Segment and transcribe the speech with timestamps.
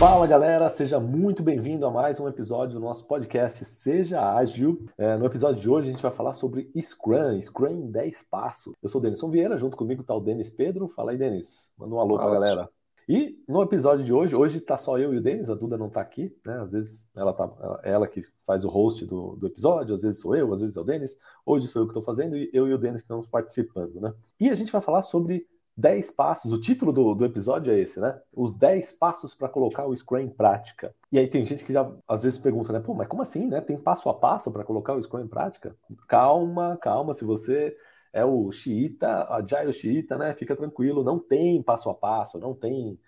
[0.00, 4.86] Fala galera, seja muito bem-vindo a mais um episódio do nosso podcast Seja Ágil.
[4.96, 8.72] É, no episódio de hoje a gente vai falar sobre Scrum, Scrum em 10 passos.
[8.82, 10.88] Eu sou o Denison Vieira, junto comigo está o Denis Pedro.
[10.88, 11.70] Fala aí, Denis.
[11.76, 12.70] Manda um alô para a galera.
[13.06, 15.88] E no episódio de hoje, hoje está só eu e o Denis, a Duda não
[15.88, 16.60] está aqui, né?
[16.62, 17.50] Às vezes ela tá,
[17.82, 20.78] é ela que faz o host do, do episódio, às vezes sou eu, às vezes
[20.78, 21.18] é o Denis.
[21.44, 24.14] Hoje sou eu que estou fazendo e eu e o Denis que estamos participando, né?
[24.40, 25.46] E a gente vai falar sobre
[25.76, 28.20] 10 passos, o título do, do episódio é esse, né?
[28.32, 30.94] Os 10 passos para colocar o Scrum em prática.
[31.10, 32.80] E aí tem gente que já às vezes pergunta, né?
[32.80, 33.60] Pô, mas como assim, né?
[33.60, 35.74] Tem passo a passo para colocar o Scrum em prática?
[36.06, 37.76] Calma, calma, se você
[38.12, 40.34] é o xiita, agile xiita, né?
[40.34, 42.98] Fica tranquilo, não tem passo a passo, não tem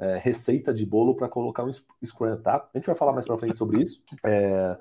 [0.00, 2.66] é, receita de bolo para colocar um Scrum, tá?
[2.72, 4.02] A gente vai falar mais para frente sobre isso.
[4.24, 4.76] É,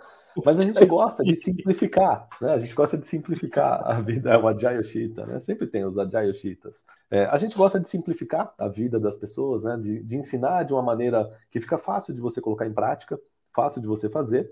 [0.46, 2.54] mas a gente gosta de simplificar, né?
[2.54, 5.42] A gente gosta de simplificar a vida, o Agile né?
[5.42, 6.58] Sempre tem os Agile.
[7.12, 9.78] É, a gente gosta de simplificar a vida das pessoas, né?
[9.78, 13.20] De, de ensinar de uma maneira que fica fácil de você colocar em prática,
[13.54, 14.50] fácil de você fazer.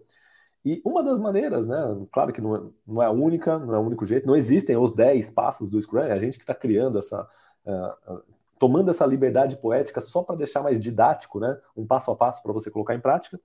[0.66, 1.77] E uma das maneiras, né?
[2.11, 4.75] Claro que não é, não é a única, não é o único jeito, não existem
[4.75, 7.25] os 10 passos do Scrum, é a gente que está criando essa.
[7.66, 8.22] Uh,
[8.59, 11.59] tomando essa liberdade poética só para deixar mais didático, né?
[11.75, 13.39] Um passo a passo para você colocar em prática.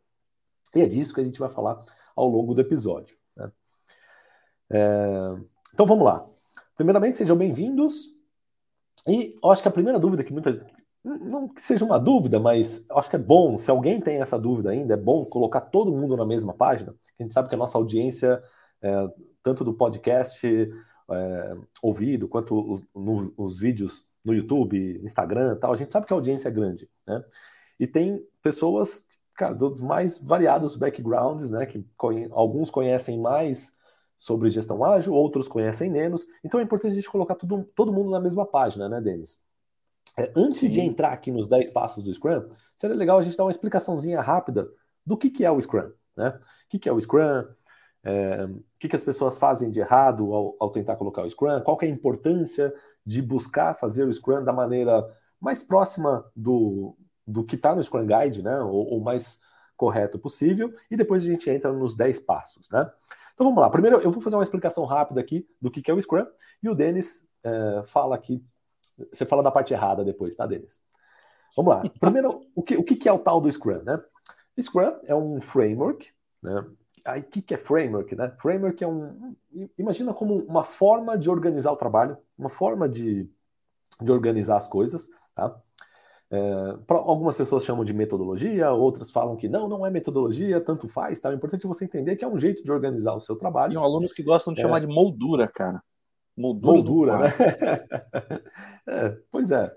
[0.74, 1.84] E é disso que a gente vai falar
[2.16, 3.16] ao longo do episódio.
[3.36, 3.52] Né?
[4.70, 5.34] É...
[5.72, 6.26] Então vamos lá.
[6.76, 8.08] Primeiramente, sejam bem-vindos.
[9.06, 10.66] E eu acho que a primeira dúvida que muita.
[11.04, 14.38] Não que seja uma dúvida, mas eu acho que é bom, se alguém tem essa
[14.38, 16.94] dúvida ainda, é bom colocar todo mundo na mesma página.
[17.18, 18.40] A gente sabe que a nossa audiência,
[18.80, 19.08] é,
[19.42, 20.46] tanto do podcast
[21.10, 26.12] é, ouvido, quanto os, no, os vídeos no YouTube, Instagram tal, a gente sabe que
[26.12, 27.24] a audiência é grande, né?
[27.78, 31.66] E tem pessoas cara, dos mais variados backgrounds, né?
[31.66, 33.76] Que conhe alguns conhecem mais
[34.16, 36.24] sobre gestão ágil, outros conhecem menos.
[36.44, 39.42] Então é importante a gente colocar tudo, todo mundo na mesma página, né, Denis?
[40.16, 40.70] É, antes Sim.
[40.70, 42.44] de entrar aqui nos 10 passos do Scrum,
[42.76, 44.68] seria legal a gente dar uma explicaçãozinha rápida
[45.04, 46.28] do que, que é o Scrum, né?
[46.28, 47.44] O que, que é o Scrum?
[48.04, 51.60] É, o que, que as pessoas fazem de errado ao, ao tentar colocar o Scrum?
[51.60, 52.74] Qual é a importância
[53.04, 55.04] de buscar fazer o Scrum da maneira
[55.40, 56.96] mais próxima do,
[57.26, 58.60] do que está no Scrum Guide, né?
[58.60, 59.40] O, o, mais
[59.76, 62.88] correto possível, e depois a gente entra nos 10 passos, né?
[63.34, 63.68] Então vamos lá.
[63.68, 66.26] Primeiro eu vou fazer uma explicação rápida aqui do que, que é o Scrum,
[66.62, 68.44] e o Denis é, fala aqui.
[69.12, 70.80] Você fala da parte errada depois, tá, Denis?
[71.56, 71.82] Vamos lá.
[71.98, 74.00] Primeiro, o que, o que é o tal do Scrum, né?
[74.60, 76.08] Scrum é um framework,
[76.42, 76.64] né?
[77.04, 78.32] Aí, o que, que é framework, né?
[78.38, 79.34] Framework é um.
[79.76, 83.28] Imagina como uma forma de organizar o trabalho, uma forma de,
[84.00, 85.60] de organizar as coisas, tá?
[86.30, 91.20] É, algumas pessoas chamam de metodologia, outras falam que não, não é metodologia, tanto faz,
[91.20, 91.28] tá?
[91.28, 93.74] O importante é você entender que é um jeito de organizar o seu trabalho.
[93.74, 94.62] Tem alunos que gostam de é.
[94.62, 95.82] chamar de moldura, cara.
[96.34, 97.28] Moldura, moldura né?
[98.88, 99.70] é, pois é.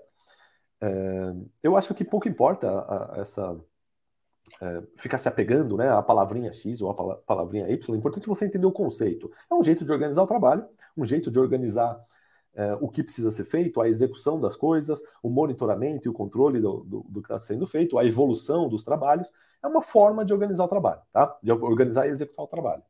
[0.80, 1.34] é.
[1.62, 3.54] Eu acho que pouco importa a, a, essa
[4.60, 7.94] é, ficar se apegando né, à palavrinha X ou à palavrinha Y.
[7.94, 9.30] O importante é você entender o conceito.
[9.50, 12.00] É um jeito de organizar o trabalho, um jeito de organizar
[12.54, 16.58] é, o que precisa ser feito, a execução das coisas, o monitoramento e o controle
[16.58, 19.30] do, do, do que está sendo feito, a evolução dos trabalhos,
[19.62, 21.36] é uma forma de organizar o trabalho, tá?
[21.42, 22.82] De organizar e executar o trabalho.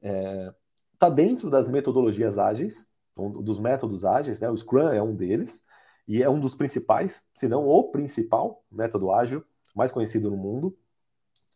[0.00, 0.54] Está é,
[0.96, 4.48] tá dentro das metodologias ágeis, dos métodos ágeis, né?
[4.48, 5.64] O Scrum é um deles,
[6.06, 9.44] e é um dos principais, se não o principal método ágil
[9.78, 10.76] mais conhecido no mundo,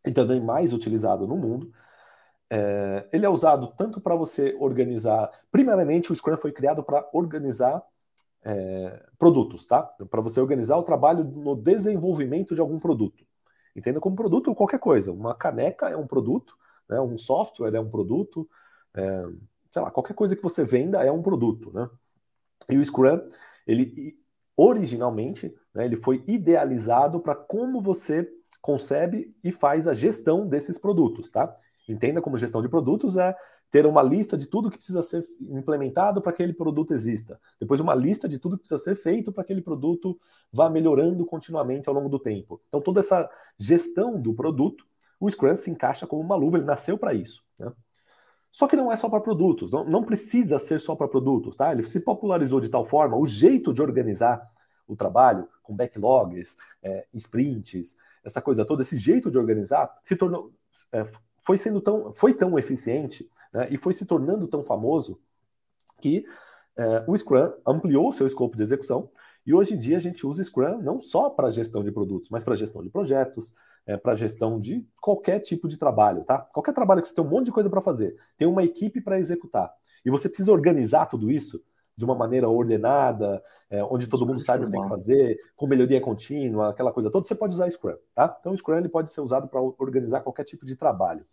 [0.06, 1.72] e também mais utilizado no mundo.
[2.49, 5.31] É, ele é usado tanto para você organizar.
[5.50, 7.83] Primeiramente, o Scrum foi criado para organizar
[8.44, 9.83] é, produtos, tá?
[9.83, 13.25] Para você organizar o trabalho no desenvolvimento de algum produto.
[13.75, 15.12] Entenda como produto qualquer coisa.
[15.12, 16.54] Uma caneca é um produto,
[16.89, 17.00] né?
[17.00, 18.49] um software é um produto,
[18.94, 19.25] é,
[19.71, 21.89] sei lá, qualquer coisa que você venda é um produto, né?
[22.69, 23.21] E o Scrum,
[23.66, 24.22] ele
[24.57, 28.29] originalmente, né, ele foi idealizado para como você
[28.61, 31.55] concebe e faz a gestão desses produtos, tá?
[31.89, 33.35] Entenda como gestão de produtos é
[33.73, 37.41] ter uma lista de tudo que precisa ser implementado para que aquele produto exista.
[37.59, 40.21] Depois, uma lista de tudo que precisa ser feito para que aquele produto
[40.53, 42.60] vá melhorando continuamente ao longo do tempo.
[42.69, 43.28] Então, toda essa
[43.59, 44.84] gestão do produto,
[45.19, 47.43] o Scrum se encaixa como uma luva, ele nasceu para isso.
[47.59, 47.72] Né?
[48.53, 51.72] Só que não é só para produtos, não, não precisa ser só para produtos, tá?
[51.72, 54.47] Ele se popularizou de tal forma, o jeito de organizar
[54.87, 60.53] o trabalho, com backlogs, é, sprints, essa coisa toda, esse jeito de organizar se tornou.
[60.93, 61.07] É,
[61.43, 65.19] foi sendo tão, foi tão eficiente né, e foi se tornando tão famoso
[66.01, 66.25] que
[66.77, 69.10] é, o Scrum ampliou seu escopo de execução
[69.45, 72.45] e hoje em dia a gente usa Scrum não só para gestão de produtos, mas
[72.45, 73.55] para gestão de projetos,
[73.87, 76.39] é, para gestão de qualquer tipo de trabalho, tá?
[76.39, 79.19] Qualquer trabalho que você tem um monte de coisa para fazer, tem uma equipe para
[79.19, 79.73] executar
[80.05, 81.63] e você precisa organizar tudo isso
[81.97, 85.67] de uma maneira ordenada, é, onde todo mundo sabe o que tem que fazer, com
[85.67, 88.34] melhoria contínua, aquela coisa toda, você pode usar Scrum, tá?
[88.41, 91.25] Então o Scrum ele pode ser usado para organizar qualquer tipo de trabalho.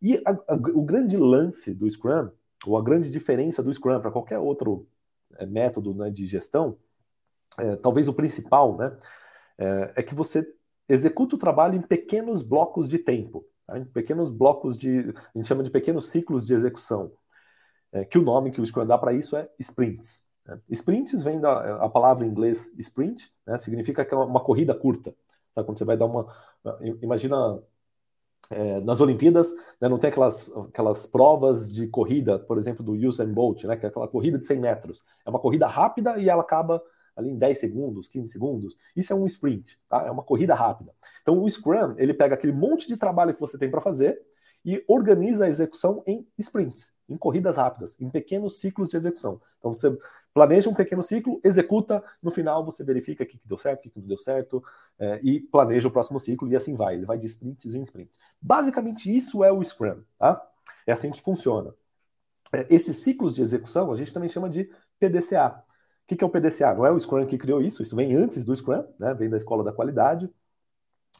[0.00, 2.30] E a, a, o grande lance do Scrum,
[2.66, 4.86] ou a grande diferença do Scrum para qualquer outro
[5.36, 6.76] é, método né, de gestão,
[7.58, 8.96] é, talvez o principal, né,
[9.58, 10.42] é, é, que você
[10.92, 13.78] executa o trabalho em pequenos blocos de tempo, tá?
[13.78, 17.12] em pequenos blocos de, a gente chama de pequenos ciclos de execução,
[17.90, 20.28] é, que o nome que o Scrum dá para isso é sprints.
[20.46, 20.60] Né?
[20.70, 25.14] Sprints vem da a palavra em inglês sprint, né, significa que é uma corrida curta.
[25.54, 25.64] Tá?
[25.64, 26.26] Quando você vai dar uma,
[27.00, 27.62] imagina
[28.50, 29.50] é, nas Olimpíadas,
[29.80, 33.86] né, não tem aquelas, aquelas provas de corrida, por exemplo, do Usain Bolt, né, que
[33.86, 35.02] é aquela corrida de 100 metros.
[35.24, 36.82] É uma corrida rápida e ela acaba
[37.16, 38.78] ali em 10 segundos, 15 segundos.
[38.96, 40.06] Isso é um sprint, tá?
[40.06, 40.92] É uma corrida rápida.
[41.22, 44.20] Então o Scrum, ele pega aquele monte de trabalho que você tem para fazer
[44.64, 49.40] e organiza a execução em sprints, em corridas rápidas, em pequenos ciclos de execução.
[49.58, 49.96] Então você
[50.32, 54.00] planeja um pequeno ciclo, executa, no final você verifica o que, deu certo, o que,
[54.00, 54.62] não deu certo,
[54.98, 56.94] é, e planeja o próximo ciclo e assim vai.
[56.94, 58.18] Ele vai de sprints em sprints.
[58.40, 60.40] Basicamente, isso é o Scrum, tá?
[60.86, 61.74] É assim que funciona.
[62.52, 65.64] É, esses ciclos de execução a gente também chama de PDCA.
[66.12, 66.74] Que, que é o PDCA?
[66.74, 69.14] Não é o Scrum que criou isso, isso vem antes do Scrum, né?
[69.14, 70.30] vem da escola da qualidade.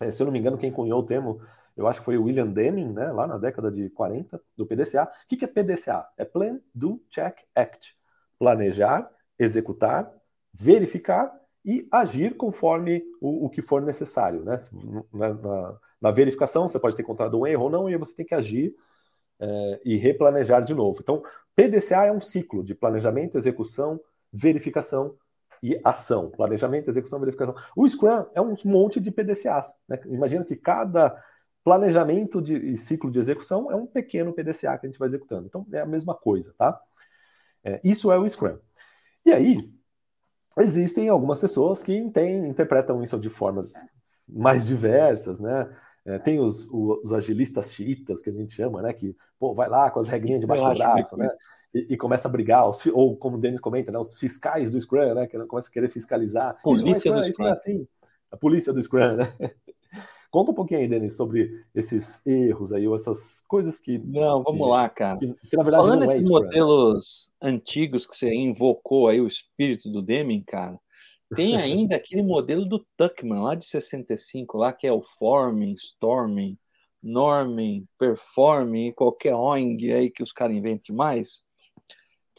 [0.00, 1.40] É, se eu não me engano, quem cunhou o termo,
[1.76, 3.10] eu acho que foi o William Deming, né?
[3.10, 5.04] lá na década de 40, do PDCA.
[5.04, 6.06] O que, é PDCA?
[6.18, 7.96] É Plan, Do, Check, Act
[8.38, 9.08] planejar,
[9.38, 10.12] executar,
[10.52, 11.32] verificar
[11.64, 14.42] e agir conforme o, o que for necessário.
[14.42, 14.56] Né?
[15.12, 18.26] Na, na, na, verificação, você pode ter encontrado um erro ou não, e você tem
[18.26, 18.74] que agir
[19.38, 20.98] é, e replanejar de novo.
[21.00, 21.22] Então,
[21.54, 24.00] PDCA é um ciclo de planejamento, execução,
[24.32, 25.16] verificação
[25.62, 26.30] e ação.
[26.30, 27.54] Planejamento, execução, verificação.
[27.76, 29.76] O Scrum é um monte de PDCAs.
[29.88, 30.00] Né?
[30.06, 31.16] Imagina que cada
[31.62, 35.46] planejamento de, e ciclo de execução é um pequeno PDCA que a gente vai executando.
[35.46, 36.80] Então, é a mesma coisa, tá?
[37.62, 38.58] É, isso é o Scrum.
[39.24, 39.72] E aí,
[40.58, 43.74] existem algumas pessoas que tem, interpretam isso de formas
[44.28, 45.68] mais diversas, né?
[46.04, 48.92] É, tem os, os, agilistas chiitas, que a gente chama, né?
[48.92, 51.28] Que, pô, vai lá com as regrinhas debaixo do braço, né?
[51.72, 53.98] E, e, começa a brigar, os, ou como o Denis comenta, né?
[53.98, 55.26] Os fiscais do Scrum, né?
[55.26, 56.60] Que começa a querer fiscalizar.
[56.62, 57.46] Polícia isso é, do Scrum.
[57.46, 57.88] É assim.
[58.30, 59.32] A polícia do Scrum, né?
[60.32, 63.98] Conta um pouquinho aí, Denis, sobre esses erros aí, ou essas coisas que.
[63.98, 65.18] Não, vamos que, lá, cara.
[65.18, 69.90] Que, que, na verdade Falando não é modelos antigos que você invocou aí, o espírito
[69.90, 70.80] do Deming, cara,
[71.34, 76.58] tem ainda aquele modelo do Tuckman, lá de 65, lá que é o Forming, Storming,
[77.02, 81.40] Norming, Performing, qualquer ONG aí que os caras inventem mais,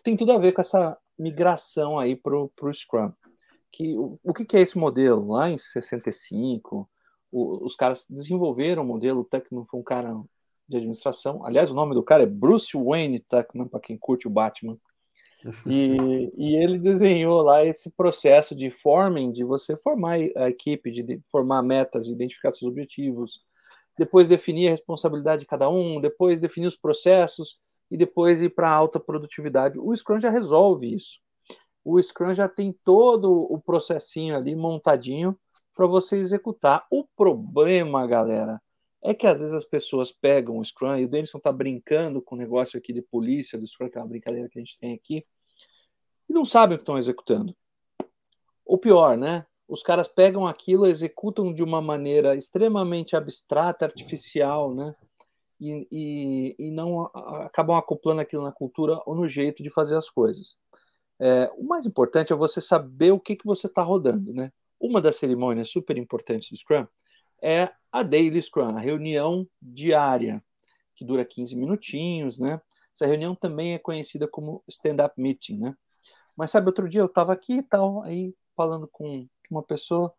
[0.04, 3.12] tem tudo a ver com essa migração aí para o Scrum.
[3.72, 5.28] Que, o, o que, que é esse modelo?
[5.32, 6.90] Lá em 65,
[7.32, 10.14] o, os caras desenvolveram o modelo, o Tuckman foi um cara
[10.68, 11.46] de administração.
[11.46, 14.78] Aliás, o nome do cara é Bruce Wayne Tuckman, para quem curte o Batman.
[15.66, 21.22] E, e, ele desenhou lá esse processo de forming, de você formar a equipe, de
[21.32, 23.42] formar metas, identificar seus objetivos,
[23.98, 27.60] depois definir a responsabilidade de cada um, depois definir os processos
[27.92, 29.78] e depois ir para alta produtividade.
[29.80, 31.20] O Scrum já resolve isso.
[31.84, 35.38] O Scrum já tem todo o processinho ali montadinho
[35.76, 36.86] para você executar.
[36.90, 38.62] O problema, galera,
[39.04, 42.36] é que às vezes as pessoas pegam o Scrum, e o Denison está brincando com
[42.36, 44.94] o negócio aqui de polícia do Scrum, que é uma brincadeira que a gente tem
[44.94, 45.26] aqui,
[46.30, 47.54] e não sabem o que estão executando.
[48.66, 49.46] Ou pior, né?
[49.68, 54.96] Os caras pegam aquilo, executam de uma maneira extremamente abstrata, artificial, né?
[55.60, 57.06] E, e, e não
[57.46, 60.56] acabam acoplando aquilo na cultura ou no jeito de fazer as coisas.
[61.20, 64.52] É, o mais importante é você saber o que, que você está rodando, né?
[64.80, 66.88] Uma das cerimônias super importantes do Scrum
[67.44, 70.42] é a Daily Scrum, a reunião diária,
[70.96, 72.62] que dura 15 minutinhos, né?
[72.96, 75.76] Essa reunião também é conhecida como stand-up meeting, né?
[76.38, 80.14] Mas sabe, outro dia eu estava aqui e tal, aí falando com uma pessoa,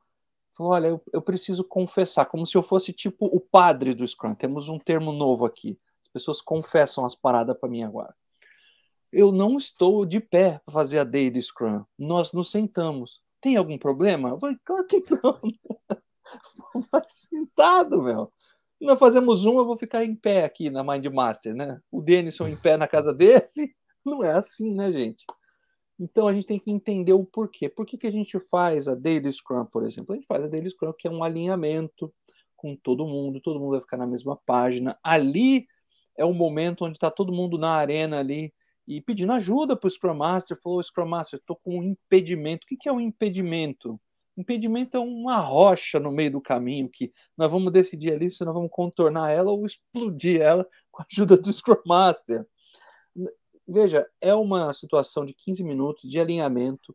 [0.57, 4.35] falou, olha, eu, eu preciso confessar, como se eu fosse tipo o padre do Scrum.
[4.35, 5.79] Temos um termo novo aqui.
[6.03, 8.15] As pessoas confessam as paradas para mim agora.
[9.11, 11.85] Eu não estou de pé para fazer a Daily Scrum.
[11.99, 13.23] Nós nos sentamos.
[13.41, 14.31] Tem algum problema?
[14.31, 15.41] Eu falei, claro que não.
[16.91, 18.33] Vai sentado, meu.
[18.81, 21.81] Nós fazemos um, eu vou ficar em pé aqui na Mind Master, né?
[21.91, 23.49] O Denison em pé na casa dele.
[24.05, 25.25] Não é assim, né, gente?
[25.99, 27.69] Então a gente tem que entender o porquê.
[27.69, 30.13] Por que, que a gente faz a Daily Scrum, por exemplo?
[30.13, 32.13] A gente faz a Daily Scrum, que é um alinhamento
[32.57, 34.99] com todo mundo, todo mundo vai ficar na mesma página.
[35.03, 35.67] Ali
[36.17, 38.53] é o momento onde está todo mundo na arena ali
[38.87, 42.65] e pedindo ajuda para o Scrum Master, falou, Scrum Master, estou com um impedimento.
[42.65, 43.99] O que, que é um impedimento?
[44.37, 48.55] Impedimento é uma rocha no meio do caminho que nós vamos decidir ali se nós
[48.55, 52.47] vamos contornar ela ou explodir ela com a ajuda do Scrum Master.
[53.67, 56.95] veja, é uma situação de 15 minutos de alinhamento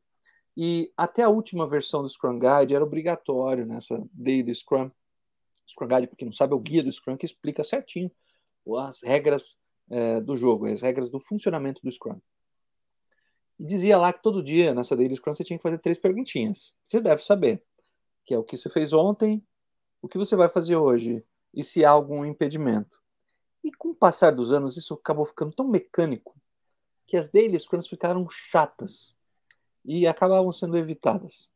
[0.56, 4.92] e até a última versão do Scrum Guide era obrigatório nessa Daily Scrum.
[5.66, 8.12] Scrum Guide, para quem não sabe, é o guia do Scrum que explica certinho
[8.78, 9.58] as regras
[9.90, 12.20] é, do jogo, as regras do funcionamento do Scrum.
[13.60, 16.74] E dizia lá que todo dia, nessa Daily Scrum, você tinha que fazer três perguntinhas.
[16.82, 17.62] Você deve saber,
[18.26, 19.46] que é o que você fez ontem,
[20.02, 21.22] o que você vai fazer hoje
[21.54, 22.98] e se há algum impedimento.
[23.62, 26.40] E com o passar dos anos, isso acabou ficando tão mecânico
[27.06, 29.14] que as Daily Scrums ficaram chatas
[29.84, 31.50] e acabavam sendo evitadas.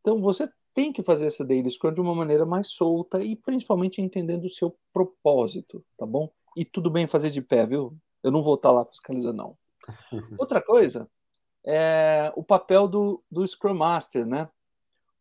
[0.00, 4.00] Então, você tem que fazer essa Daily Scrum de uma maneira mais solta e principalmente
[4.00, 6.32] entendendo o seu propósito, tá bom?
[6.56, 7.96] E tudo bem fazer de pé, viu?
[8.20, 9.58] Eu não vou estar lá fiscalizando, não.
[10.40, 11.08] Outra coisa
[11.64, 14.48] é o papel do, do Scrum Master, né?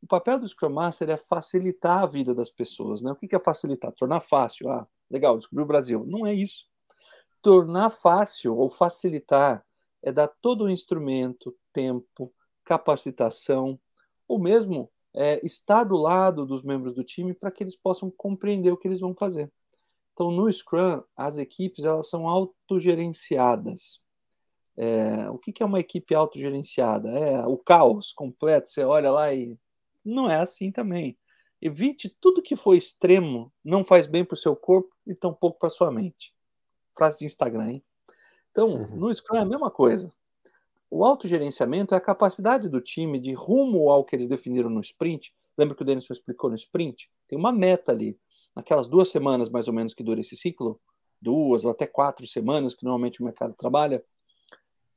[0.02, 3.12] O papel do Scrum Master é facilitar a vida das pessoas, né?
[3.12, 3.92] O que é facilitar?
[3.92, 4.70] Tornar fácil.
[4.70, 6.06] Ah, legal, descobri o Brasil.
[6.06, 6.66] Não é isso.
[7.42, 9.66] Tornar fácil ou facilitar
[10.02, 13.80] é dar todo o instrumento, tempo, capacitação,
[14.28, 18.72] ou mesmo é, estar do lado dos membros do time para que eles possam compreender
[18.72, 19.52] o que eles vão fazer.
[20.14, 24.02] Então, no Scrum, as equipes elas são autogerenciadas.
[24.82, 27.10] É, o que, que é uma equipe autogerenciada?
[27.10, 28.70] É o caos completo.
[28.70, 29.58] Você olha lá e
[30.06, 31.18] não é assim também.
[31.62, 35.70] Evite tudo que for extremo, não faz bem para o seu corpo e tampouco para
[35.70, 36.34] sua mente.
[36.96, 37.84] Frase de Instagram, hein?
[38.52, 38.96] Então, uhum.
[38.96, 40.10] no Scrum é a mesma coisa.
[40.90, 45.34] O autogerenciamento é a capacidade do time de rumo ao que eles definiram no sprint.
[45.58, 47.12] Lembra que o Denison explicou no sprint?
[47.28, 48.18] Tem uma meta ali.
[48.56, 50.80] Naquelas duas semanas, mais ou menos, que dura esse ciclo,
[51.22, 54.02] duas ou até quatro semanas, que normalmente o mercado trabalha,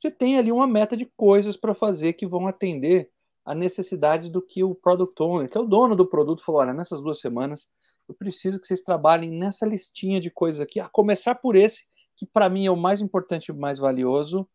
[0.02, 3.09] você tem ali uma meta de coisas para fazer que vão atender
[3.44, 6.75] a necessidade do que o product owner, que é o dono do produto, falou: olha,
[6.75, 7.68] nessas duas semanas
[8.09, 11.85] eu preciso que vocês trabalhem nessa listinha de coisas aqui, a começar por esse,
[12.16, 14.49] que para mim é o mais importante e mais valioso,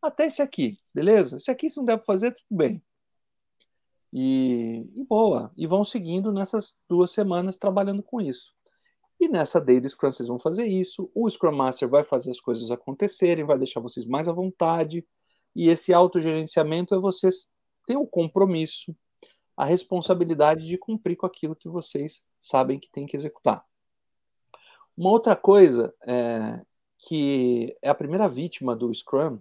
[0.00, 1.36] até esse aqui, beleza?
[1.36, 2.82] Esse aqui, se não der para fazer, tudo bem.
[4.10, 5.52] E, e, boa.
[5.54, 8.54] E vão seguindo nessas duas semanas trabalhando com isso.
[9.18, 11.10] E nessa Daily Scrum vocês vão fazer isso.
[11.14, 15.06] O Scrum Master vai fazer as coisas acontecerem, vai deixar vocês mais à vontade.
[15.54, 17.48] E esse autogerenciamento é vocês
[17.86, 18.94] ter o compromisso,
[19.56, 23.64] a responsabilidade de cumprir com aquilo que vocês sabem que tem que executar.
[24.96, 26.60] Uma outra coisa é,
[26.98, 29.38] que é a primeira vítima do Scrum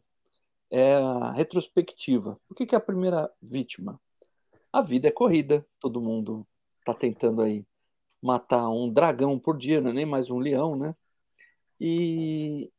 [0.70, 2.40] é a retrospectiva.
[2.50, 4.00] O que é a primeira vítima?
[4.72, 6.46] A vida é corrida, todo mundo
[6.80, 7.66] está tentando aí
[8.26, 10.96] matar um dragão por dia, não é nem mais um leão, né?
[11.80, 12.72] E,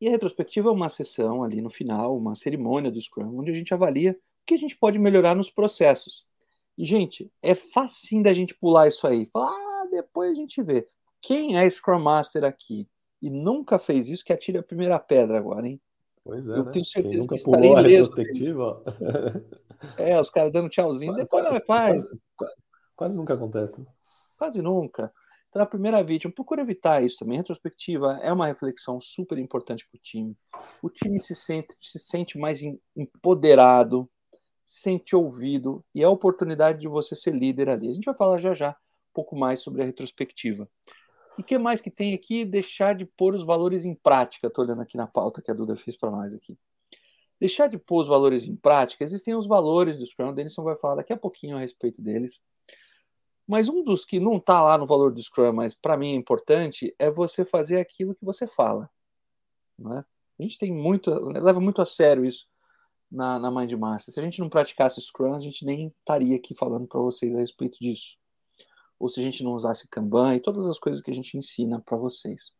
[0.00, 3.54] e a retrospectiva é uma sessão ali no final, uma cerimônia do Scrum, onde a
[3.54, 6.26] gente avalia que a gente pode melhorar nos processos.
[6.76, 9.26] E, gente, é facinho da gente pular isso aí.
[9.26, 10.88] Falar, ah, depois a gente vê.
[11.20, 12.88] Quem é Scrum Master aqui
[13.20, 15.80] e nunca fez isso, que atire a primeira pedra agora, hein?
[16.22, 16.70] Pois é, Eu né?
[16.70, 18.82] tenho certeza Quem nunca que pulou a retrospectiva.
[19.98, 22.04] é, os caras dando tchauzinho, quase, depois não faz.
[22.36, 22.54] Quase,
[22.96, 23.84] quase, nunca acontece.
[24.36, 25.12] Quase nunca.
[25.48, 27.38] Então, a primeira vítima, procura evitar isso também.
[27.38, 30.36] Retrospectiva é uma reflexão super importante para o time.
[30.82, 32.60] O time se sente, se sente mais
[32.96, 34.10] empoderado,
[34.66, 37.88] sente ouvido e é a oportunidade de você ser líder ali.
[37.88, 40.68] A gente vai falar já já um pouco mais sobre a retrospectiva.
[41.38, 42.44] E o que mais que tem aqui?
[42.44, 44.48] Deixar de pôr os valores em prática.
[44.48, 46.58] Estou olhando aqui na pauta que a Duda fez para nós aqui.
[47.40, 49.04] Deixar de pôr os valores em prática.
[49.04, 50.30] Existem os valores do Scrum.
[50.30, 52.40] O Denison vai falar daqui a pouquinho a respeito deles.
[53.46, 56.16] Mas um dos que não está lá no valor do Scrum, mas para mim é
[56.16, 58.88] importante, é você fazer aquilo que você fala.
[59.78, 60.04] Não é?
[60.38, 62.46] A gente tem muito, leva muito a sério isso
[63.10, 64.12] na, na Mind Master.
[64.12, 67.38] Se a gente não praticasse Scrum, a gente nem estaria aqui falando para vocês a
[67.38, 68.16] respeito disso.
[68.98, 71.80] Ou se a gente não usasse Kanban e todas as coisas que a gente ensina
[71.80, 72.50] para vocês.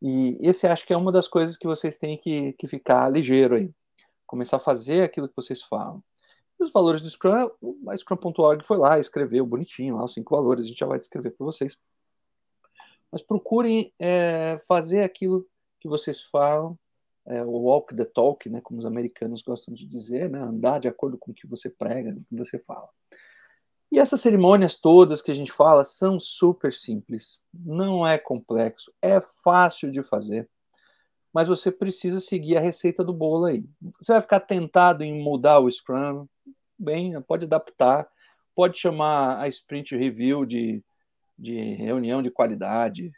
[0.00, 3.56] E esse acho que é uma das coisas que vocês têm que, que ficar ligeiro
[3.56, 3.70] aí.
[4.26, 6.02] Começar a fazer aquilo que vocês falam.
[6.58, 7.50] E os valores do Scrum,
[7.88, 11.30] a Scrum.org foi lá, escreveu bonitinho lá os cinco valores, a gente já vai descrever
[11.30, 11.76] para vocês.
[13.12, 15.46] Mas procurem é, fazer aquilo
[15.80, 16.78] que vocês falam
[17.26, 20.88] é, o walk the talk, né, como os americanos gostam de dizer, né, andar de
[20.88, 22.88] acordo com o que você prega, o que você fala.
[23.90, 29.20] E essas cerimônias todas que a gente fala são super simples, não é complexo, é
[29.20, 30.48] fácil de fazer,
[31.36, 33.62] mas você precisa seguir a receita do bolo aí.
[34.00, 36.26] Você vai ficar tentado em mudar o Scrum,
[36.78, 38.08] bem, pode adaptar,
[38.54, 40.82] pode chamar a Sprint Review de,
[41.38, 43.12] de reunião de qualidade,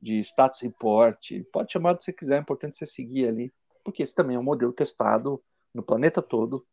[0.00, 3.52] de status report, pode chamar do que você quiser, é importante você seguir ali,
[3.82, 5.42] porque esse também é um modelo testado
[5.74, 6.64] no planeta todo,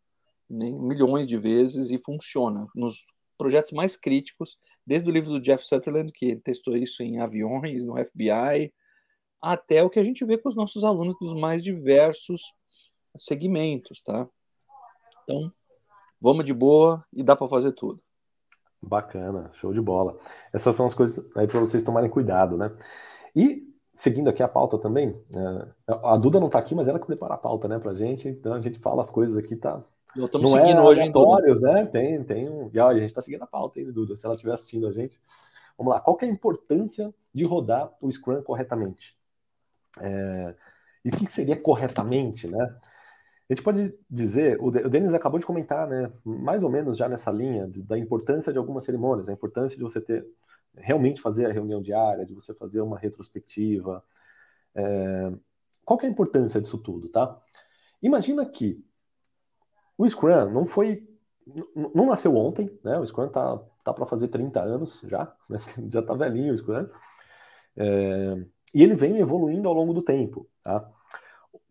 [0.48, 3.04] né, milhões de vezes e funciona nos
[3.40, 4.56] projetos mais críticos,
[4.86, 8.72] desde o livro do Jeff Sutherland, que testou isso em aviões, no FBI,
[9.42, 12.54] até o que a gente vê com os nossos alunos dos mais diversos
[13.16, 14.28] segmentos, tá?
[15.24, 15.52] Então,
[16.20, 18.02] vamos de boa e dá para fazer tudo.
[18.82, 20.18] Bacana, show de bola.
[20.54, 22.72] Essas são as coisas aí para vocês tomarem cuidado, né?
[23.36, 27.06] E seguindo aqui a pauta também, é, a Duda não está aqui, mas ela que
[27.06, 29.84] prepara a pauta, né, pra gente, então a gente fala as coisas aqui, tá?
[30.16, 31.86] Estamos seguindo é hoje, aleatórios, né?
[31.86, 32.70] Tem, tem um.
[32.74, 34.16] E olha, a gente está seguindo a pauta, hein, Duda?
[34.16, 35.18] Se ela estiver assistindo a gente.
[35.78, 39.16] Vamos lá, qual que é a importância de rodar o Scrum corretamente?
[40.00, 40.56] É...
[41.04, 42.62] E o que seria corretamente, né?
[43.50, 47.30] A gente pode dizer, o Denis acabou de comentar, né, mais ou menos já nessa
[47.32, 50.26] linha da importância de algumas cerimônias, a importância de você ter
[50.74, 54.02] realmente fazer a reunião diária, de você fazer uma retrospectiva.
[54.74, 55.34] É,
[55.84, 57.38] qual que é a importância disso tudo, tá?
[58.02, 58.82] Imagina que
[59.98, 61.06] o Scrum não foi,
[61.76, 62.98] não nasceu ontem, né?
[63.00, 65.60] O Scrum tá, tá para fazer 30 anos já, né?
[65.90, 66.88] já tá velhinho o Scrum.
[67.76, 70.90] É, e ele vem evoluindo ao longo do tempo, tá?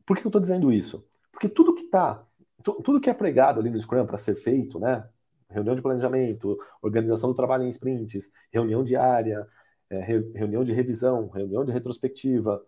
[0.05, 1.07] Por que eu estou dizendo isso?
[1.31, 2.27] Porque tudo que tá,
[2.63, 5.09] tudo que é pregado ali no Scrum para ser feito, né?
[5.49, 9.47] Reunião de planejamento, organização do trabalho em sprints, reunião diária,
[9.89, 12.65] é, reunião de revisão, reunião de retrospectiva.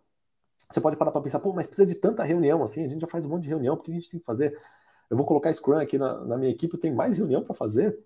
[0.70, 3.06] Você pode parar para pensar, pô, mas precisa de tanta reunião assim, a gente já
[3.06, 4.58] faz um monte de reunião, por que a gente tem que fazer?
[5.10, 7.98] Eu vou colocar Scrum aqui na, na minha equipe, tem mais reunião para fazer.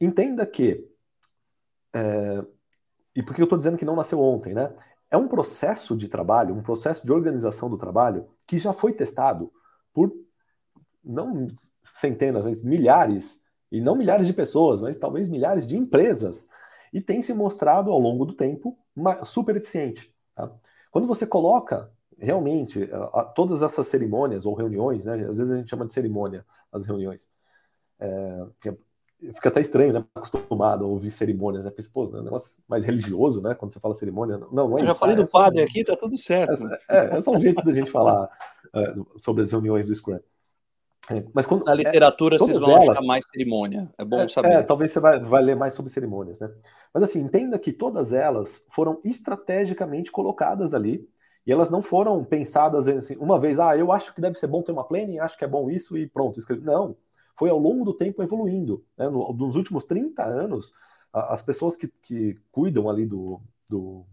[0.00, 0.88] Entenda que,
[1.92, 2.44] é,
[3.14, 4.74] e por que eu estou dizendo que não nasceu ontem, né?
[5.14, 9.52] É um processo de trabalho, um processo de organização do trabalho que já foi testado
[9.92, 10.12] por
[11.04, 11.46] não
[11.84, 13.40] centenas, mas milhares,
[13.70, 16.48] e não milhares de pessoas, mas talvez milhares de empresas,
[16.92, 18.76] e tem se mostrado ao longo do tempo
[19.24, 20.12] super eficiente.
[20.34, 20.50] Tá?
[20.90, 22.90] Quando você coloca realmente
[23.36, 27.30] todas essas cerimônias ou reuniões, né, às vezes a gente chama de cerimônia as reuniões,
[28.00, 28.46] é,
[29.32, 30.04] fica até estranho, né?
[30.14, 31.70] Acostumado a ouvir cerimônias, né?
[31.70, 33.54] Pensa, pô, é um negócio mais religioso, né?
[33.54, 34.38] Quando você fala cerimônia.
[34.52, 34.94] Não, não é Eu isso.
[34.94, 36.52] já falei é, do padre aqui, tá tudo certo.
[36.88, 38.28] É, é, só um jeito da gente falar
[38.74, 40.18] é, sobre as reuniões do Scrum.
[41.10, 43.90] É, mas quando, Na literatura vocês vão elas, achar mais cerimônia.
[43.98, 44.52] É bom saber.
[44.52, 46.50] É, talvez você vai, vai ler mais sobre cerimônias, né?
[46.92, 51.06] Mas assim, entenda que todas elas foram estrategicamente colocadas ali
[51.46, 54.62] e elas não foram pensadas assim, uma vez, ah, eu acho que deve ser bom
[54.62, 56.40] ter uma planning, acho que é bom isso e pronto.
[56.62, 56.96] Não,
[57.34, 58.84] foi ao longo do tempo evoluindo.
[58.96, 59.08] Né?
[59.08, 60.72] nos últimos 30 anos,
[61.12, 64.04] as pessoas que, que cuidam ali do, do,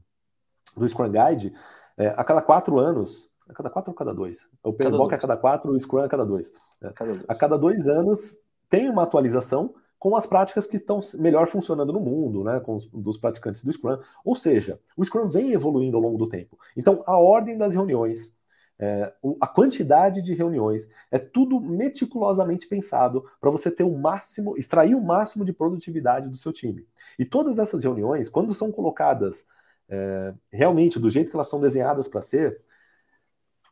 [0.75, 1.53] do Scrum Guide,
[1.97, 4.49] é, a cada quatro anos, a cada quatro ou cada dois?
[4.63, 6.53] O PMBOK é a cada quatro, o Scrum é a cada dois.
[6.79, 6.91] Né?
[6.95, 7.25] Cada dois.
[7.27, 11.99] A cada dois anos tem uma atualização com as práticas que estão melhor funcionando no
[11.99, 13.99] mundo, né, com os dos praticantes do Scrum.
[14.25, 16.57] Ou seja, o Scrum vem evoluindo ao longo do tempo.
[16.75, 18.36] Então, a ordem das reuniões,
[18.81, 24.95] é, a quantidade de reuniões, é tudo meticulosamente pensado para você ter o máximo, extrair
[24.95, 26.87] o máximo de produtividade do seu time.
[27.19, 29.47] E todas essas reuniões, quando são colocadas
[29.87, 32.59] é, realmente do jeito que elas são desenhadas para ser,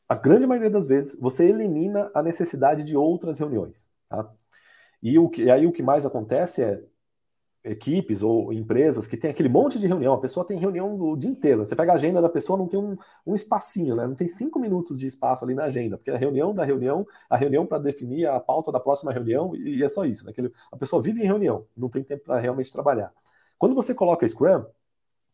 [0.07, 3.91] a grande maioria das vezes você elimina a necessidade de outras reuniões.
[4.07, 4.29] Tá?
[5.01, 6.83] E, o e aí o que mais acontece é
[7.63, 11.29] equipes ou empresas que tem aquele monte de reunião, a pessoa tem reunião o dia
[11.29, 11.65] inteiro.
[11.65, 14.07] Você pega a agenda da pessoa, não tem um, um espacinho, né?
[14.07, 17.35] Não tem cinco minutos de espaço ali na agenda, porque a reunião da reunião, a
[17.35, 20.31] reunião para definir a pauta da próxima reunião, e, é só isso, né?
[20.31, 23.11] Aquele, a pessoa vive em reunião, não tem tempo para realmente trabalhar.
[23.57, 24.63] Quando você coloca Scrum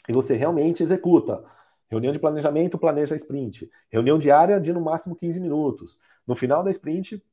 [0.10, 1.44] e você realmente executa,
[1.90, 6.00] reunião de planejamento, planeja sprint, reunião diária de no máximo 15 minutos.
[6.26, 7.24] No final da sprint,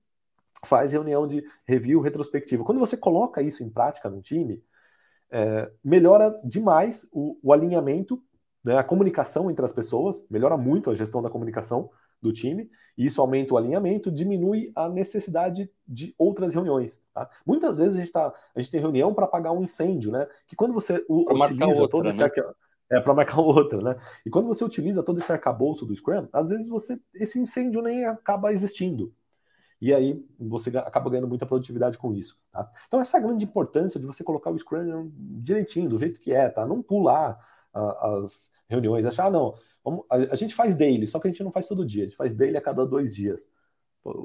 [0.67, 2.63] faz reunião de review retrospectiva.
[2.63, 4.63] Quando você coloca isso em prática no time,
[5.33, 8.23] é, melhora demais o, o alinhamento,
[8.63, 11.91] né, a comunicação entre as pessoas, melhora muito a gestão da comunicação
[12.21, 17.03] do time, e isso aumenta o alinhamento, diminui a necessidade de outras reuniões.
[17.13, 17.29] Tá?
[17.45, 20.29] Muitas vezes a gente, tá, a gente tem reunião para apagar um incêndio, né?
[20.47, 22.31] Que quando você o, utiliza outra, todo esse né?
[22.91, 23.97] é para marcar outra, né?
[24.25, 28.05] E quando você utiliza todo esse arcabouço do Scrum, às vezes você esse incêndio nem
[28.05, 29.13] acaba existindo
[29.83, 32.41] e aí você acaba ganhando muita produtividade com isso.
[32.53, 32.71] Tá?
[32.87, 36.33] Então, essa é a grande importância de você colocar o Scrum direitinho, do jeito que
[36.33, 36.65] é, tá?
[36.65, 37.37] Não pular
[37.75, 41.43] as reuniões, achar, ah, não, vamos, a, a, gente faz daily, só que a gente
[41.43, 43.51] não faz todo dia, a gente faz daily a cada dois dias.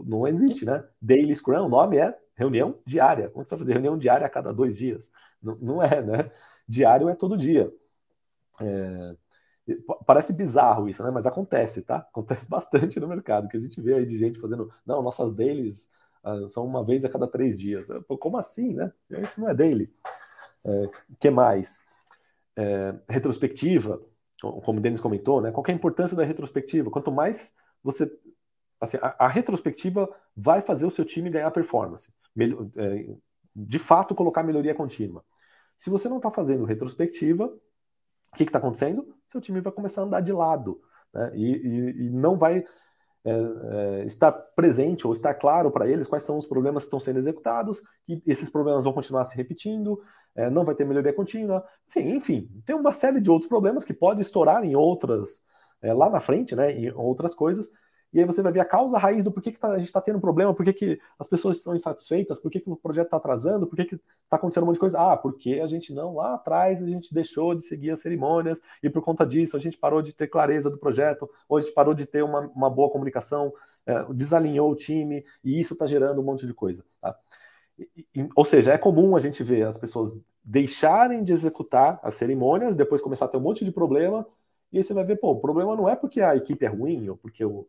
[0.06, 0.88] Não existe, né?
[1.02, 3.30] Daily Scrum, o nome é reunião diária.
[3.30, 5.12] Como você vai fazer reunião diária a cada dois dias?
[5.42, 6.32] Não, não é, né?
[6.70, 7.74] Diário é todo dia.
[8.62, 9.16] É,
[10.06, 11.12] Parece bizarro isso, né?
[11.12, 11.98] Mas acontece, tá?
[12.10, 15.92] Acontece bastante no mercado, que a gente vê aí de gente fazendo, não, nossas dailies
[16.24, 17.90] uh, são uma vez a cada três dias.
[18.08, 18.92] Pô, como assim, né?
[19.10, 19.94] Isso não é daily.
[20.64, 21.82] É, que mais?
[22.56, 24.02] É, retrospectiva,
[24.42, 25.52] como o Denis comentou, né?
[25.52, 26.92] Qual é a importância da retrospectiva?
[26.92, 27.54] Quanto mais
[27.84, 28.12] você.
[28.80, 32.14] Assim, a, a retrospectiva vai fazer o seu time ganhar performance.
[32.36, 33.08] Melhor, é,
[33.56, 35.24] de fato, colocar melhoria contínua.
[35.78, 37.52] Se você não está fazendo retrospectiva,
[38.38, 39.18] que está acontecendo?
[39.30, 40.80] seu time vai começar a andar de lado,
[41.14, 41.32] né?
[41.36, 42.64] E, e, e não vai
[43.26, 47.00] é, é, estar presente ou estar claro para eles quais são os problemas que estão
[47.00, 50.02] sendo executados, que esses problemas vão continuar se repetindo,
[50.36, 53.94] é, não vai ter melhoria contínua, sim, enfim, tem uma série de outros problemas que
[53.94, 55.44] pode estourar em outras,
[55.82, 57.70] é, lá na frente, né, em outras coisas,
[58.14, 60.00] e aí você vai ver a causa raiz do porquê que tá, a gente está
[60.00, 63.76] tendo problema, por que as pessoas estão insatisfeitas, por que o projeto está atrasando, por
[63.76, 65.00] que está acontecendo um monte de coisa.
[65.00, 68.90] Ah, porque a gente não, lá atrás, a gente deixou de seguir as cerimônias, e
[68.90, 71.94] por conta disso a gente parou de ter clareza do projeto, ou a gente parou
[71.94, 73.54] de ter uma, uma boa comunicação,
[73.86, 76.86] é, desalinhou o time, e isso está gerando um monte de coisa.
[77.02, 77.16] Tá?
[78.36, 83.02] Ou seja, é comum a gente ver as pessoas deixarem de executar as cerimônias, depois
[83.02, 84.26] começar a ter um monte de problema,
[84.72, 87.10] e aí você vai ver, pô, o problema não é porque a equipe é ruim,
[87.10, 87.68] ou porque o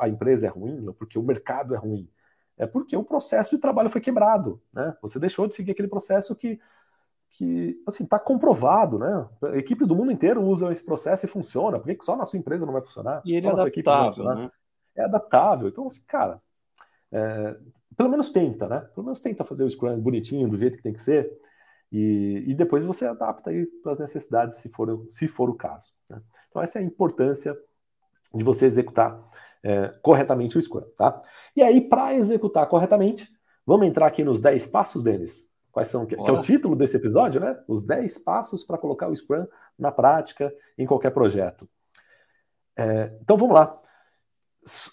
[0.00, 2.08] a empresa é ruim, ou porque o mercado é ruim.
[2.56, 4.96] É porque o processo de trabalho foi quebrado, né?
[5.02, 6.60] Você deixou de seguir aquele processo que,
[7.30, 9.28] que assim, está comprovado, né?
[9.54, 11.78] Equipes do mundo inteiro usam esse processo e funciona.
[11.78, 13.22] Por que só na sua empresa não vai funcionar?
[13.24, 14.50] E ele é adaptável, né?
[14.96, 15.68] É adaptável.
[15.68, 16.40] Então, assim, cara,
[17.10, 17.56] é,
[17.96, 18.80] pelo menos tenta, né?
[18.94, 21.30] Pelo menos tenta fazer o Scrum bonitinho, do jeito que tem que ser.
[21.90, 25.92] E, e depois você adapta aí para as necessidades, se for, se for o caso.
[26.08, 26.20] Né?
[26.48, 27.56] Então, essa é a importância
[28.34, 29.20] de você executar
[29.64, 31.18] é, corretamente o Scrum, tá?
[31.56, 33.32] E aí, para executar corretamente,
[33.66, 35.50] vamos entrar aqui nos 10 passos deles.
[35.72, 36.04] Quais são?
[36.04, 37.58] Que, que, é o título desse episódio, né?
[37.66, 39.46] Os 10 passos para colocar o Scrum
[39.78, 41.66] na prática em qualquer projeto.
[42.76, 43.80] É, então vamos lá.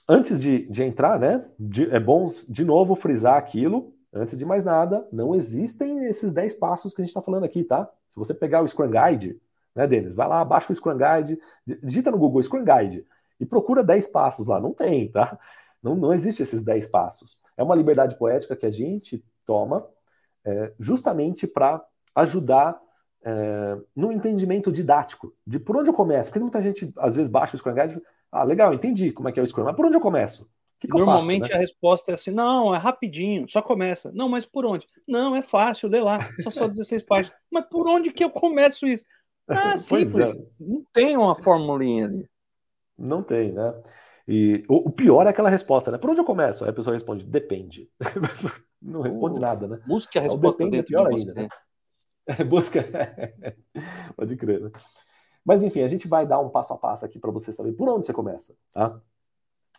[0.08, 1.46] Antes de, de entrar, né?
[1.60, 3.94] De, é bom de novo frisar aquilo.
[4.14, 7.64] Antes de mais nada, não existem esses 10 passos que a gente está falando aqui,
[7.64, 7.90] tá?
[8.08, 9.40] Se você pegar o Scrum Guide,
[9.76, 10.14] né, Denis?
[10.14, 11.40] Vai lá, baixa o Scrum Guide,
[11.84, 13.06] digita no Google Scrum Guide
[13.42, 14.60] e procura 10 passos lá.
[14.60, 15.38] Não tem, tá?
[15.82, 17.42] Não, não existe esses 10 passos.
[17.58, 19.86] É uma liberdade poética que a gente toma
[20.46, 21.84] é, justamente para
[22.16, 22.80] ajudar
[23.24, 26.30] é, no entendimento didático de por onde eu começo.
[26.30, 28.02] Porque muita gente, às vezes, baixa o Scrum Guide e
[28.32, 30.50] ah, legal, entendi como é que é o Scrum, mas por onde eu começo?
[30.80, 31.58] Que que Normalmente faço, né?
[31.58, 34.12] a resposta é assim: não, é rapidinho, só começa.
[34.14, 34.88] Não, mas por onde?
[35.08, 37.38] Não, é fácil, lê lá, só só 16 páginas.
[37.52, 39.06] Mas por onde que eu começo isso?
[39.48, 40.32] Ah, simples.
[40.32, 40.46] É.
[40.60, 42.31] Não tem uma formulinha ali.
[43.02, 43.74] Não tem, né?
[44.28, 45.98] E o, o, pior é aquela resposta, né?
[45.98, 46.64] Por onde eu começo?
[46.64, 47.90] Aí a pessoa responde, depende.
[48.82, 49.80] não responde uh, nada, né?
[49.88, 51.48] Busque a resposta depende, é pior de ainda, né?
[52.28, 52.86] É, busca.
[54.16, 54.72] Pode crer, né?
[55.44, 57.90] Mas enfim, a gente vai dar um passo a passo aqui para você saber por
[57.90, 59.02] onde você começa, tá?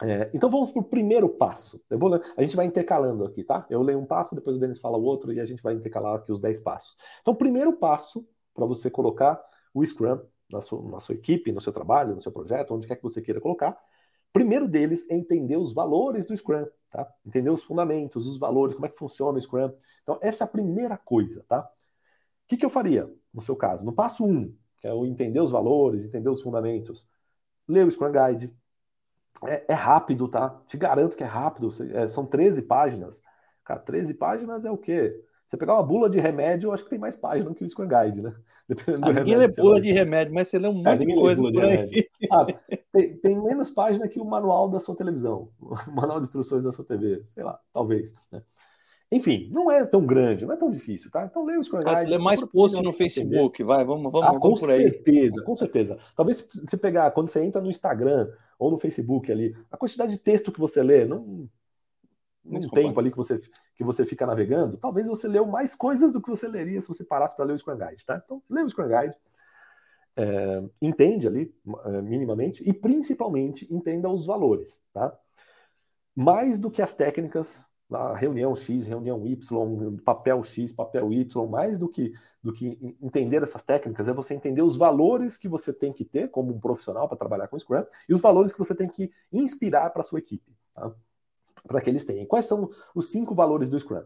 [0.03, 1.81] É, então vamos para o primeiro passo.
[1.89, 3.65] Eu vou, a gente vai intercalando aqui, tá?
[3.71, 6.17] Eu leio um passo, depois o Denis fala o outro e a gente vai intercalar
[6.17, 6.97] aqui os 10 passos.
[7.21, 9.41] Então, primeiro passo para você colocar
[9.73, 10.19] o Scrum
[10.53, 13.23] na sua, na sua equipe, no seu trabalho, no seu projeto, onde quer que você
[13.23, 13.77] queira colocar.
[14.33, 17.07] Primeiro deles é entender os valores do Scrum, tá?
[17.25, 19.71] Entender os fundamentos, os valores, como é que funciona o Scrum.
[20.03, 21.61] Então, essa é a primeira coisa, tá?
[21.61, 23.85] O que, que eu faria, no seu caso?
[23.85, 27.09] No passo 1, um, que é o entender os valores, entender os fundamentos,
[27.69, 28.55] ler o Scrum Guide.
[29.45, 30.51] É, é rápido, tá?
[30.67, 31.71] Te garanto que é rápido.
[31.95, 33.23] É, são 13 páginas.
[33.65, 35.23] Cara, 13 páginas é o quê?
[35.53, 37.87] Você pegar uma bula de remédio, eu acho que tem mais página que o Scrum
[37.87, 38.35] Guide, né?
[38.67, 41.15] Dependendo ah, ninguém lê bula de remédio, mas você lê um é, monte é, de
[41.15, 42.09] coisa por aí.
[42.31, 42.47] Ah,
[42.91, 46.73] tem, tem, menos página que o manual da sua televisão, o manual de instruções da
[46.73, 48.15] sua TV, sei lá, talvez.
[48.31, 48.43] Né?
[49.13, 51.27] Enfim, não é tão grande, não é tão difícil, tá?
[51.27, 52.07] Então leia o Scrum Guide.
[52.07, 55.99] lê mais post no Facebook, vai, vamos, vamos, ah, vamos com certeza, com certeza.
[56.17, 58.27] Talvez você pegar, quando você entra no Instagram
[58.59, 61.47] ou no Facebook ali, a quantidade de texto que você lê, não,
[62.45, 63.41] num tempo ali que você,
[63.75, 67.05] que você fica navegando, talvez você leu mais coisas do que você leria se você
[67.05, 68.21] parasse para ler o Scrum Guide, tá?
[68.25, 69.17] Então, lê o Scrum Guide,
[70.17, 75.17] é, entende ali é, minimamente e principalmente entenda os valores, tá?
[76.15, 81.79] Mais do que as técnicas, a reunião X, reunião Y, papel X, papel Y, mais
[81.79, 85.93] do que, do que entender essas técnicas é você entender os valores que você tem
[85.93, 88.89] que ter como um profissional para trabalhar com Scrum e os valores que você tem
[88.89, 90.93] que inspirar para a sua equipe, tá?
[91.67, 92.27] Para que eles tenham.
[92.27, 94.03] Quais são os cinco valores do Scrum?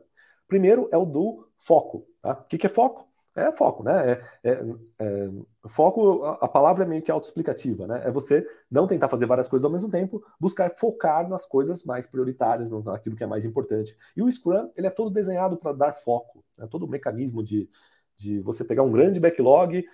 [0.49, 2.07] Primeiro é o do foco.
[2.21, 2.33] Tá?
[2.33, 3.07] O que, que é foco?
[3.37, 4.13] É foco, né?
[4.13, 4.65] É, é,
[4.99, 5.29] é,
[5.69, 8.01] foco, a, palavra é meio que autoexplicativa, né?
[8.07, 12.07] É você não tentar fazer várias coisas ao mesmo tempo, buscar focar nas coisas mais
[12.07, 13.95] prioritárias, naquilo que é mais importante.
[14.17, 16.67] E o Scrum, ele é todo desenhado para dar foco, né?
[16.71, 17.69] todo o mecanismo de,
[18.17, 19.85] de você pegar um grande backlog,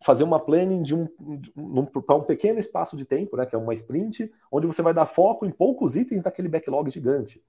[0.00, 1.08] fazer uma planning de um,
[1.56, 4.94] um para um pequeno espaço de tempo, né, que é uma sprint, onde você vai
[4.94, 7.42] dar foco em poucos itens daquele backlog gigante.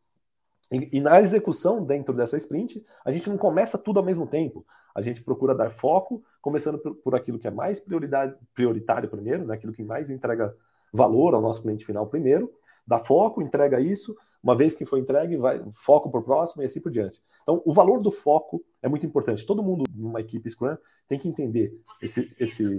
[0.71, 4.65] E, e, na execução dentro dessa sprint, a gente não começa tudo ao mesmo tempo.
[4.93, 9.45] A gente procura dar foco, começando por, por aquilo que é mais prioridade, prioritário primeiro,
[9.45, 10.55] né, aquilo que mais entrega
[10.91, 12.51] valor ao nosso cliente final primeiro,
[12.85, 16.65] dá foco, entrega isso, uma vez que foi entregue, vai foco para o próximo e
[16.65, 17.21] assim por diante.
[17.41, 19.45] Então, o valor do foco é muito importante.
[19.45, 22.77] Todo mundo numa equipe Scrum tem que entender esse, esse,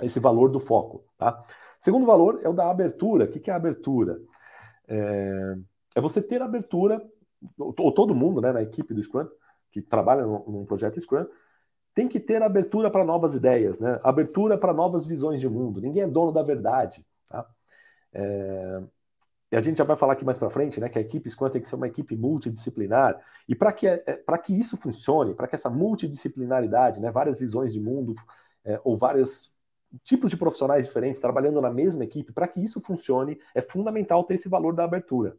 [0.00, 1.04] esse valor do foco.
[1.18, 1.44] Tá?
[1.78, 3.24] Segundo valor é o da abertura.
[3.24, 4.20] O que é a abertura?
[4.88, 5.56] É,
[5.96, 7.04] é você ter abertura,
[7.58, 9.28] ou todo mundo né, na equipe do Scrum,
[9.70, 11.26] que trabalha num projeto Scrum,
[11.94, 14.00] tem que ter abertura para novas ideias, né?
[14.02, 15.80] abertura para novas visões de mundo.
[15.80, 17.04] Ninguém é dono da verdade.
[17.28, 17.46] Tá?
[18.12, 18.82] É...
[19.52, 21.50] E a gente já vai falar aqui mais para frente, né, que a equipe Scrum
[21.50, 23.20] tem que ser uma equipe multidisciplinar.
[23.46, 27.70] E para que, é, para que isso funcione, para que essa multidisciplinaridade, né, várias visões
[27.70, 28.14] de mundo,
[28.64, 29.54] é, ou vários
[30.04, 34.34] tipos de profissionais diferentes trabalhando na mesma equipe, para que isso funcione, é fundamental ter
[34.34, 35.36] esse valor da abertura.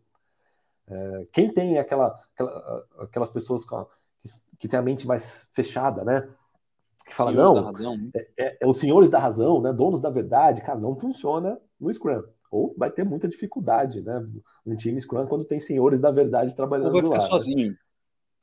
[0.88, 3.84] É, quem tem aquela, aquela aquelas pessoas com,
[4.22, 6.30] que, que tem a mente mais fechada, né?
[7.04, 8.12] Que fala, senhores não, né?
[8.14, 9.74] é, é, é, os senhores da razão, né?
[9.74, 12.22] Donos da verdade, cara, não funciona no Scrum
[12.54, 14.24] ou vai ter muita dificuldade, né?
[14.64, 17.30] Um time Scrum quando tem senhores da verdade trabalhando ou vai ficar lá, né?
[17.30, 17.72] sozinho.
[17.72, 17.78] Né?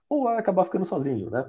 [0.08, 1.48] Ou vai acabar ficando sozinho, né?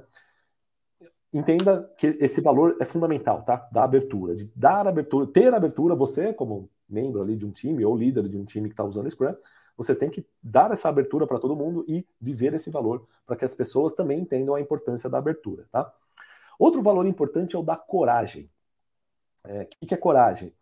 [1.34, 3.67] Entenda que esse valor é fundamental, tá?
[3.71, 7.97] Da abertura, de dar abertura, ter abertura, você como membro ali de um time ou
[7.97, 9.34] líder de um time que está usando Scrum,
[9.76, 13.45] você tem que dar essa abertura para todo mundo e viver esse valor para que
[13.45, 15.91] as pessoas também entendam a importância da abertura, tá?
[16.60, 18.47] Outro valor importante é o da coragem.
[19.45, 20.54] É, o que é coragem?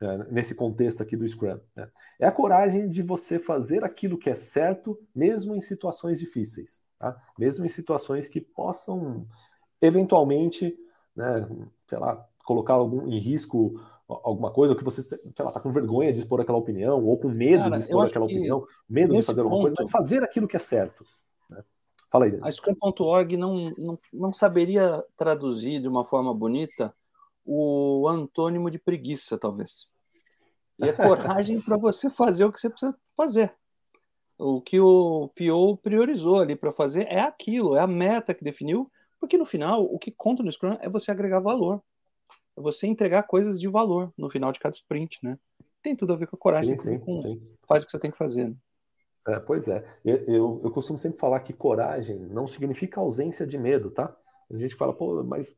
[0.00, 1.58] É, nesse contexto aqui do Scrum.
[1.74, 1.88] Né?
[2.20, 7.16] É a coragem de você fazer aquilo que é certo, mesmo em situações difíceis, tá?
[7.38, 9.26] mesmo em situações que possam
[9.80, 10.76] eventualmente,
[11.14, 11.48] né,
[11.88, 15.72] sei lá, colocar algum, em risco alguma coisa, ou que você, sei lá, tá com
[15.72, 19.22] vergonha de expor aquela opinião, ou com medo Cara, de expor aquela opinião, medo de
[19.22, 21.04] fazer alguma coisa, mas fazer aquilo que é certo.
[21.48, 21.62] Né?
[22.10, 22.46] Fala aí, Denis.
[22.46, 26.94] A Scrum.org não, não, não saberia traduzir de uma forma bonita
[27.44, 29.86] o antônimo de preguiça, talvez.
[30.78, 33.54] E é coragem para você fazer o que você precisa fazer.
[34.38, 38.90] O que o Pio priorizou ali para fazer é aquilo, é a meta que definiu,
[39.20, 41.82] porque no final o que conta no Scrum é você agregar valor.
[42.56, 45.38] É você entregar coisas de valor no final de cada sprint, né?
[45.82, 47.40] Tem tudo a ver com a coragem, sim, sim, com, sim.
[47.68, 48.48] faz o que você tem que fazer.
[48.48, 48.56] Né?
[49.28, 49.84] É, pois é.
[50.04, 54.14] Eu, eu, eu, costumo sempre falar que coragem não significa ausência de medo, tá?
[54.50, 55.56] A gente fala, pô, mas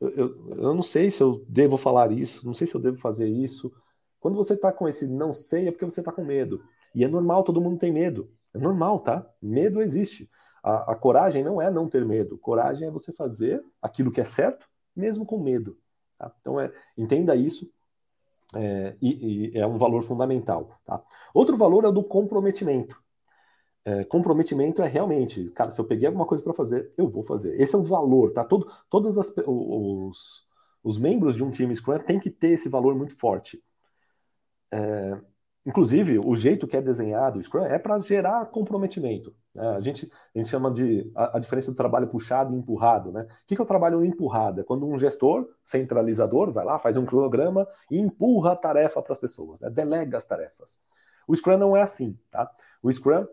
[0.00, 3.28] eu, eu, não sei se eu devo falar isso, não sei se eu devo fazer
[3.28, 3.72] isso.
[4.20, 6.62] Quando você está com esse não sei, é porque você está com medo.
[6.94, 8.30] E é normal, todo mundo tem medo.
[8.54, 9.26] É normal, tá?
[9.40, 10.30] Medo existe.
[10.62, 12.38] A, a, coragem não é não ter medo.
[12.38, 15.78] Coragem é você fazer aquilo que é certo, mesmo com medo.
[16.18, 16.32] Tá?
[16.40, 17.70] Então, é, entenda isso.
[18.54, 20.78] É, e, e é um valor fundamental.
[20.84, 21.02] Tá?
[21.32, 23.00] Outro valor é o do comprometimento.
[23.86, 27.60] É, comprometimento é realmente, cara, se eu peguei alguma coisa para fazer, eu vou fazer.
[27.60, 28.42] Esse é o valor, tá?
[28.42, 30.44] Todo, todas as os,
[30.82, 33.62] os membros de um time Scrum têm que ter esse valor muito forte.
[34.72, 35.16] É,
[35.64, 39.32] inclusive, o jeito que é desenhado o Scrum é para gerar comprometimento.
[39.54, 39.64] Né?
[39.76, 43.12] A, gente, a gente chama de a, a, diferença do trabalho puxado e empurrado.
[43.12, 43.22] Né?
[43.22, 44.62] O que, que é o trabalho empurrado?
[44.62, 49.12] É quando um gestor centralizador vai lá, faz um cronograma e empurra a tarefa para
[49.12, 49.70] as pessoas, né?
[49.70, 50.80] delega as tarefas.
[51.28, 52.18] O Scrum não é assim.
[52.32, 52.50] Tá?
[52.82, 53.24] O Scrum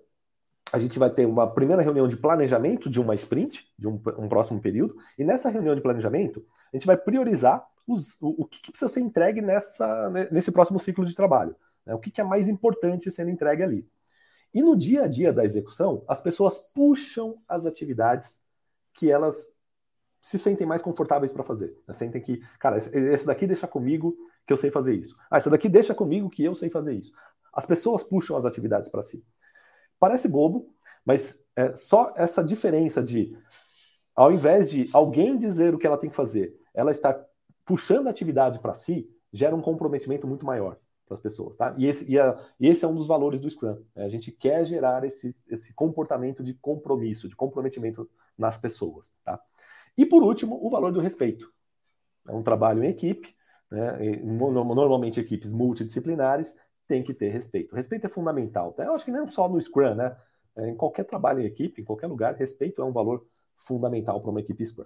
[0.73, 4.27] a gente vai ter uma primeira reunião de planejamento de uma sprint, de um, um
[4.27, 8.71] próximo período, e nessa reunião de planejamento, a gente vai priorizar os, o, o, que
[8.71, 11.55] precisa ser entregue nessa, nesse próximo ciclo de trabalho.
[11.85, 11.93] Né?
[11.93, 13.87] O que, que é mais importante sendo entregue ali.
[14.51, 18.41] E no dia a dia da execução, as pessoas puxam as atividades
[18.95, 19.55] que elas
[20.19, 21.77] se sentem mais confortáveis para fazer.
[21.87, 21.93] Né?
[21.93, 25.15] Sentem que, cara, esse daqui deixa comigo que eu sei fazer isso.
[25.29, 27.13] Ah, esse daqui deixa comigo que eu sei fazer isso.
[27.53, 29.23] As pessoas puxam as atividades para si.
[30.03, 30.67] Parece bobo,
[31.05, 33.37] mas é só essa diferença de,
[34.13, 37.17] ao invés de alguém dizer o que ela tem que fazer, ela está
[37.63, 41.73] puxando a atividade para si, gera um comprometimento muito maior para as pessoas, tá?
[41.77, 43.81] E esse, e, a, e esse é um dos valores do Scrum.
[43.95, 44.03] Né?
[44.03, 49.39] A gente quer gerar esse, esse comportamento de compromisso, de comprometimento nas pessoas, tá?
[49.97, 51.49] E por último, o valor do respeito.
[52.27, 53.33] É um trabalho em equipe,
[53.71, 54.19] né?
[54.21, 57.75] normalmente equipes multidisciplinares, tem que ter respeito.
[57.75, 58.73] Respeito é fundamental.
[58.73, 58.85] Tá?
[58.85, 60.15] Eu acho que não só no Scrum, né?
[60.55, 63.25] É, em qualquer trabalho em equipe, em qualquer lugar, respeito é um valor
[63.57, 64.85] fundamental para uma equipe Scrum.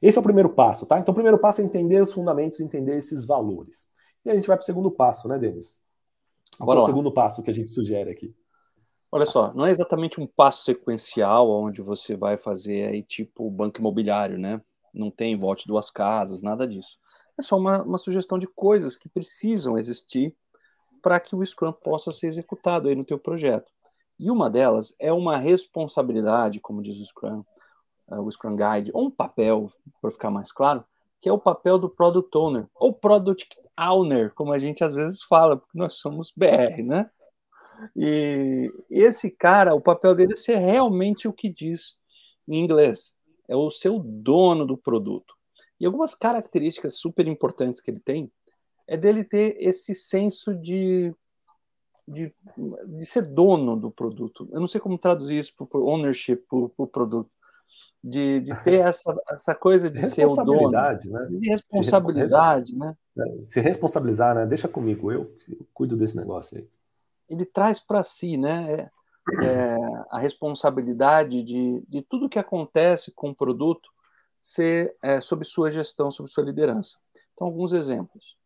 [0.00, 0.98] Esse é o primeiro passo, tá?
[0.98, 3.90] Então, o primeiro passo é entender os fundamentos, entender esses valores.
[4.24, 5.80] E a gente vai para o segundo passo, né, Denis?
[6.58, 8.34] Qual é o segundo passo que a gente sugere aqui?
[9.10, 13.78] Olha só, não é exatamente um passo sequencial onde você vai fazer aí tipo banco
[13.78, 14.60] imobiliário, né?
[14.92, 16.98] Não tem volte duas casas, nada disso.
[17.38, 20.34] É só uma, uma sugestão de coisas que precisam existir
[21.04, 23.70] para que o Scrum possa ser executado aí no teu projeto.
[24.18, 27.44] E uma delas é uma responsabilidade, como diz o Scrum,
[28.08, 30.82] uh, o Scrum Guide, ou um papel, para ficar mais claro,
[31.20, 35.22] que é o papel do Product Owner, ou Product Owner, como a gente às vezes
[35.24, 37.10] fala, porque nós somos BR, né?
[37.94, 41.98] E esse cara, o papel dele é ser realmente o que diz
[42.48, 43.14] em inglês,
[43.46, 45.34] é o seu dono do produto.
[45.78, 48.32] E algumas características super importantes que ele tem
[48.86, 51.14] é dele ter esse senso de,
[52.06, 52.32] de,
[52.86, 54.48] de ser dono do produto.
[54.52, 57.30] Eu não sei como traduzir isso para ownership, o produto.
[58.02, 60.70] De, de ter essa, essa coisa de ser o dono.
[60.70, 60.98] Né?
[61.30, 62.94] De responsabilidade, se né?
[63.42, 64.46] Se responsabilizar, né?
[64.46, 66.68] Deixa comigo, eu, eu cuido desse negócio aí.
[67.28, 68.72] Ele traz para si, né?
[68.72, 68.90] É,
[69.42, 69.76] é,
[70.10, 73.88] a responsabilidade de, de tudo que acontece com o produto
[74.38, 76.98] ser é, sob sua gestão, sob sua liderança.
[77.32, 78.36] Então, alguns exemplos.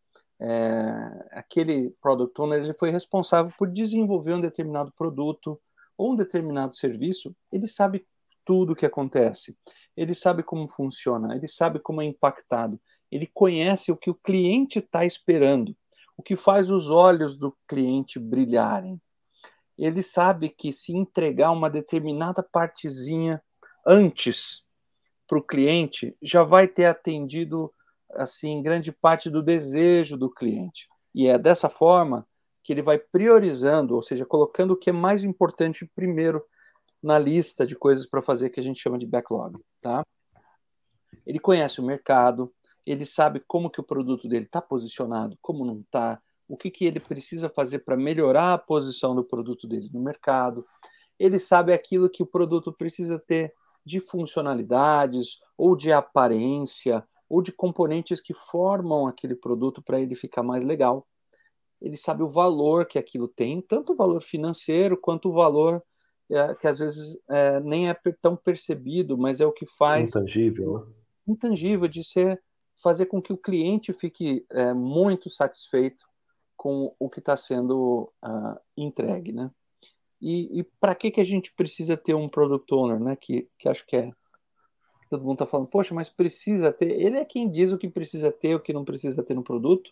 [0.41, 5.61] É, aquele product owner ele foi responsável por desenvolver um determinado produto
[5.97, 8.07] ou um determinado serviço, ele sabe
[8.45, 9.59] tudo o que acontece,
[9.97, 14.79] ele sabe como funciona, ele sabe como é impactado, ele conhece o que o cliente
[14.79, 15.77] está esperando,
[16.17, 19.01] o que faz os olhos do cliente brilharem.
[19.77, 23.43] Ele sabe que se entregar uma determinada partezinha
[23.87, 24.65] antes
[25.27, 27.73] para o cliente, já vai ter atendido
[28.13, 30.89] assim grande parte do desejo do cliente.
[31.15, 32.27] E é dessa forma
[32.63, 36.45] que ele vai priorizando, ou seja, colocando o que é mais importante primeiro
[37.03, 40.05] na lista de coisas para fazer que a gente chama de backlog, tá?
[41.25, 42.53] Ele conhece o mercado,
[42.85, 46.85] ele sabe como que o produto dele está posicionado, como não está, o que, que
[46.85, 50.67] ele precisa fazer para melhorar a posição do produto dele no mercado.
[51.19, 53.53] Ele sabe aquilo que o produto precisa ter
[53.85, 60.43] de funcionalidades ou de aparência ou de componentes que formam aquele produto para ele ficar
[60.43, 61.07] mais legal.
[61.81, 65.83] Ele sabe o valor que aquilo tem, tanto o valor financeiro quanto o valor
[66.31, 70.79] é, que às vezes é, nem é tão percebido, mas é o que faz intangível,
[70.79, 70.95] né?
[71.27, 72.43] intangível de ser
[72.83, 76.05] fazer com que o cliente fique é, muito satisfeito
[76.57, 79.51] com o que está sendo uh, entregue, né?
[80.21, 83.15] E, e para que, que a gente precisa ter um product owner, né?
[83.15, 84.11] Que, que acho que é.
[85.09, 86.91] Todo mundo está falando, poxa, mas precisa ter.
[86.91, 89.91] Ele é quem diz o que precisa ter, o que não precisa ter no produto.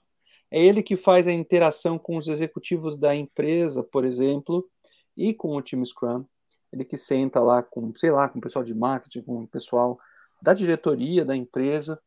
[0.50, 4.68] É ele que faz a interação com os executivos da empresa, por exemplo,
[5.16, 6.24] e com o time Scrum.
[6.72, 9.98] Ele que senta lá com, sei lá, com o pessoal de marketing, com o pessoal
[10.42, 12.00] da diretoria da empresa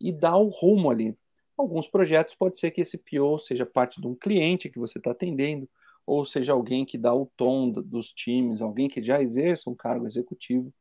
[0.00, 1.16] e dá o rumo ali.
[1.56, 5.12] Alguns projetos pode ser que esse PO seja parte de um cliente que você está
[5.12, 5.68] atendendo,
[6.06, 10.06] ou seja alguém que dá o tom dos times, alguém que já exerce um cargo
[10.06, 10.72] executivo.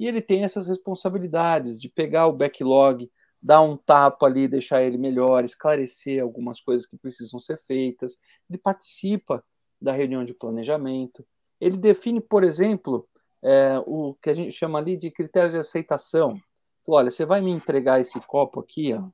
[0.00, 3.10] E ele tem essas responsabilidades de pegar o backlog,
[3.40, 8.16] dar um tapa ali, deixar ele melhor, esclarecer algumas coisas que precisam ser feitas.
[8.48, 9.44] Ele participa
[9.80, 11.22] da reunião de planejamento.
[11.60, 13.06] Ele define, por exemplo,
[13.42, 16.40] é, o que a gente chama ali de critérios de aceitação.
[16.86, 19.06] Olha, você vai me entregar esse copo aqui, ó,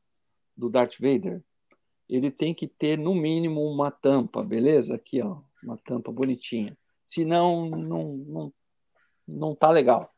[0.57, 1.43] do Darth Vader?
[2.09, 4.95] ele tem que ter no mínimo uma tampa, beleza?
[4.95, 6.77] Aqui, ó, uma tampa bonitinha.
[7.07, 8.53] Senão, não, não,
[9.27, 10.13] não tá legal.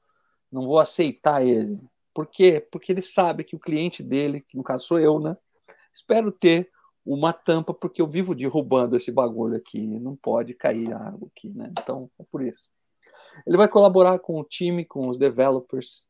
[0.50, 1.78] Não vou aceitar ele.
[2.14, 2.66] Por quê?
[2.70, 5.36] Porque ele sabe que o cliente dele, que no caso sou eu, né?
[5.92, 6.70] Espero ter
[7.04, 9.80] uma tampa, porque eu vivo derrubando esse bagulho aqui.
[9.86, 11.72] Não pode cair água aqui, né?
[11.78, 12.68] Então, é por isso.
[13.46, 16.04] Ele vai colaborar com o time, com os developers,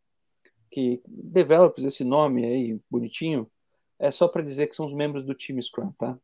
[0.71, 3.51] que developers, esse nome aí bonitinho,
[3.99, 6.19] é só para dizer que são os membros do time Scrum, tá?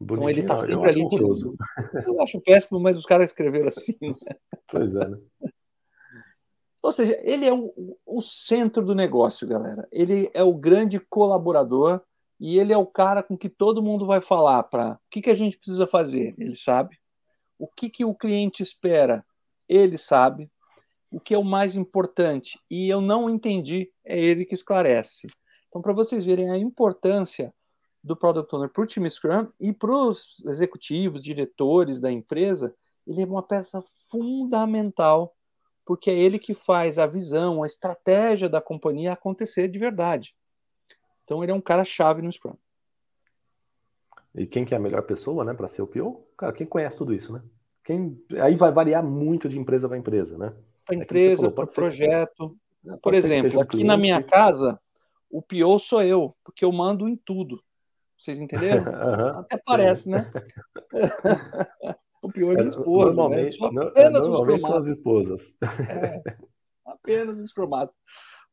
[0.00, 1.08] Bonitinho, então ele está sempre ali.
[1.08, 1.56] Tipo,
[2.06, 3.96] eu acho péssimo, mas os caras escreveram assim.
[4.00, 4.36] Né?
[4.70, 5.18] Pois é, né?
[6.88, 9.86] Ou seja, ele é o, o, centro do negócio, galera.
[9.92, 12.00] Ele é o grande colaborador
[12.40, 15.28] e ele é o cara com que todo mundo vai falar para o que, que
[15.28, 16.34] a gente precisa fazer.
[16.38, 16.98] Ele sabe.
[17.58, 19.22] O que, que o cliente espera,
[19.68, 20.50] ele sabe.
[21.10, 25.26] O que é o mais importante e eu não entendi, é ele que esclarece.
[25.68, 27.52] Então, para vocês verem a importância
[28.02, 32.74] do Product Owner para o time Scrum e para os executivos, diretores da empresa,
[33.06, 35.36] ele é uma peça fundamental,
[35.88, 40.36] porque é ele que faz a visão, a estratégia da companhia acontecer de verdade.
[41.24, 42.52] Então, ele é um cara chave no Scrum.
[44.34, 46.22] E quem que é a melhor pessoa, né, para ser o PO?
[46.36, 47.40] Cara, quem conhece tudo isso, né?
[47.82, 48.22] Quem...
[48.38, 50.52] Aí vai variar muito de empresa para empresa, né?
[50.84, 52.54] Para é empresa, para projeto.
[52.82, 52.96] Que...
[52.98, 54.78] Por exemplo, aqui na minha casa,
[55.30, 57.64] o pior sou eu, porque eu mando em tudo.
[58.18, 58.84] Vocês entenderam?
[58.92, 60.10] Uhum, Até parece, sim.
[60.10, 60.30] né?
[62.28, 63.16] o pior é é, esposa.
[63.16, 63.82] Normalmente, né?
[63.82, 65.56] apenas normalmente são as esposas.
[65.62, 66.22] É,
[66.84, 67.94] apenas os cromados.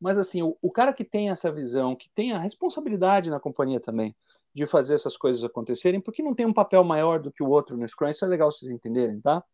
[0.00, 3.80] Mas assim, o, o, cara que tem essa visão, que tem a responsabilidade na companhia
[3.80, 4.14] também
[4.54, 7.76] de fazer essas coisas acontecerem, porque não tem um papel maior do que o outro
[7.76, 9.44] no Scrum, isso é legal vocês entenderem, tá?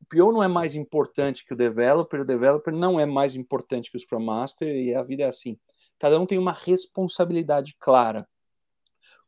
[0.00, 3.88] O PO não é mais importante que o developer, o developer não é mais importante
[3.88, 5.56] que o Scrum Master, e a vida é assim.
[5.96, 8.28] Cada um tem uma responsabilidade clara.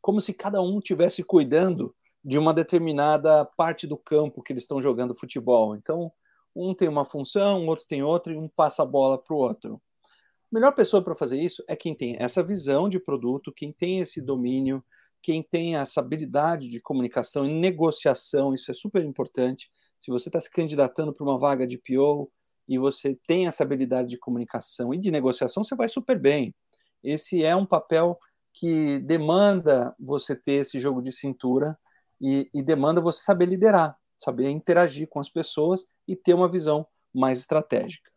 [0.01, 1.95] Como se cada um tivesse cuidando
[2.25, 5.77] de uma determinada parte do campo que eles estão jogando futebol.
[5.77, 6.11] Então,
[6.57, 9.39] um tem uma função, o outro tem outra e um passa a bola para o
[9.39, 9.81] outro.
[10.05, 14.01] A melhor pessoa para fazer isso é quem tem essa visão de produto, quem tem
[14.01, 14.83] esse domínio,
[15.21, 19.71] quem tem essa habilidade de comunicação e negociação, isso é super importante.
[20.01, 22.31] Se você está se candidatando para uma vaga de PO
[22.69, 26.55] e você tem essa habilidade de comunicação e de negociação, você vai super bem.
[27.03, 28.19] Esse é um papel
[28.53, 31.77] que demanda você ter esse jogo de cintura
[32.21, 36.87] e, e demanda você saber liderar, saber interagir com as pessoas e ter uma visão
[37.13, 38.11] mais estratégica.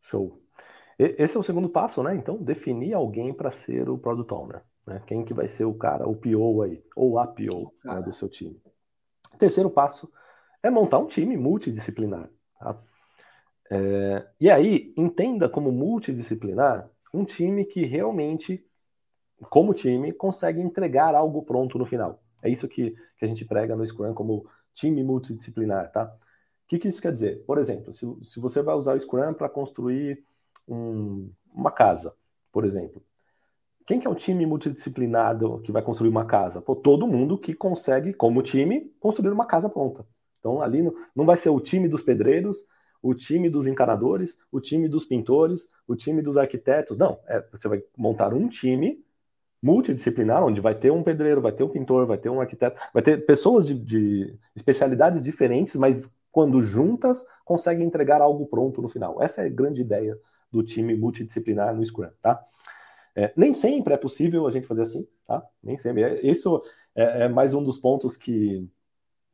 [0.00, 0.40] Show.
[0.98, 2.14] Esse é o segundo passo, né?
[2.14, 4.62] Então, definir alguém para ser o Product Owner.
[4.86, 5.02] Né?
[5.06, 8.28] Quem que vai ser o cara, o PO aí, ou a PO né, do seu
[8.28, 8.60] time.
[9.38, 10.12] Terceiro passo
[10.62, 12.28] é montar um time multidisciplinar.
[12.58, 12.78] Tá?
[13.70, 18.64] É, e aí, entenda como multidisciplinar um time que realmente,
[19.48, 22.22] como time, consegue entregar algo pronto no final.
[22.42, 26.04] É isso que, que a gente prega no Scrum como time multidisciplinar, tá?
[26.04, 27.42] O que, que isso quer dizer?
[27.46, 30.24] Por exemplo, se, se você vai usar o Scrum para construir
[30.68, 32.14] um, uma casa,
[32.52, 33.02] por exemplo.
[33.86, 36.62] Quem que é o time multidisciplinar que vai construir uma casa?
[36.62, 40.06] Pô, todo mundo que consegue, como time, construir uma casa pronta.
[40.38, 42.64] Então, ali não, não vai ser o time dos pedreiros,
[43.02, 46.98] o time dos encanadores, o time dos pintores, o time dos arquitetos.
[46.98, 49.02] Não, é, você vai montar um time
[49.62, 53.02] multidisciplinar, onde vai ter um pedreiro, vai ter um pintor, vai ter um arquiteto, vai
[53.02, 59.22] ter pessoas de, de especialidades diferentes, mas quando juntas conseguem entregar algo pronto no final.
[59.22, 60.16] Essa é a grande ideia
[60.50, 62.40] do time multidisciplinar no Scrum, tá?
[63.14, 65.42] É, nem sempre é possível a gente fazer assim, tá?
[65.62, 66.02] Nem sempre.
[66.02, 66.62] É, isso
[66.94, 68.68] é, é mais um dos pontos que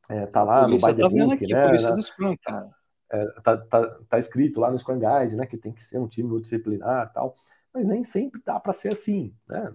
[0.08, 1.76] é, tá lá no By the Book, aqui, né?
[1.76, 2.70] Isso do Scrum, cara.
[3.10, 5.46] É, tá, tá, tá, escrito lá no Scrum Guide, né?
[5.46, 7.36] Que tem que ser um time multidisciplinar tal.
[7.72, 9.70] Mas nem sempre dá para ser assim, né?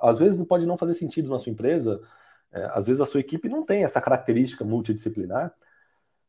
[0.00, 2.00] Às vezes pode não fazer sentido na sua empresa,
[2.52, 5.52] é, às vezes a sua equipe não tem essa característica multidisciplinar.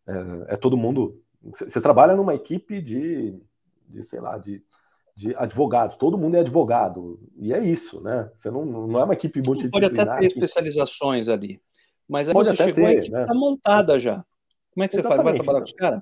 [0.07, 1.21] É, é todo mundo.
[1.41, 3.39] Você trabalha numa equipe de
[3.91, 4.63] de sei lá, de,
[5.15, 5.95] de advogados.
[5.95, 7.19] Todo mundo é advogado.
[7.37, 8.29] E é isso, né?
[8.35, 9.89] Você não, não é uma equipe multidisciplinar.
[9.89, 11.61] Pode até ter especializações ali.
[12.07, 13.25] Mas aí Pode você chegou, ter, a equipe né?
[13.25, 14.23] tá montada já.
[14.73, 15.23] Como é que você Exatamente.
[15.23, 15.37] faz?
[15.37, 16.01] Vai trabalhar com os caras?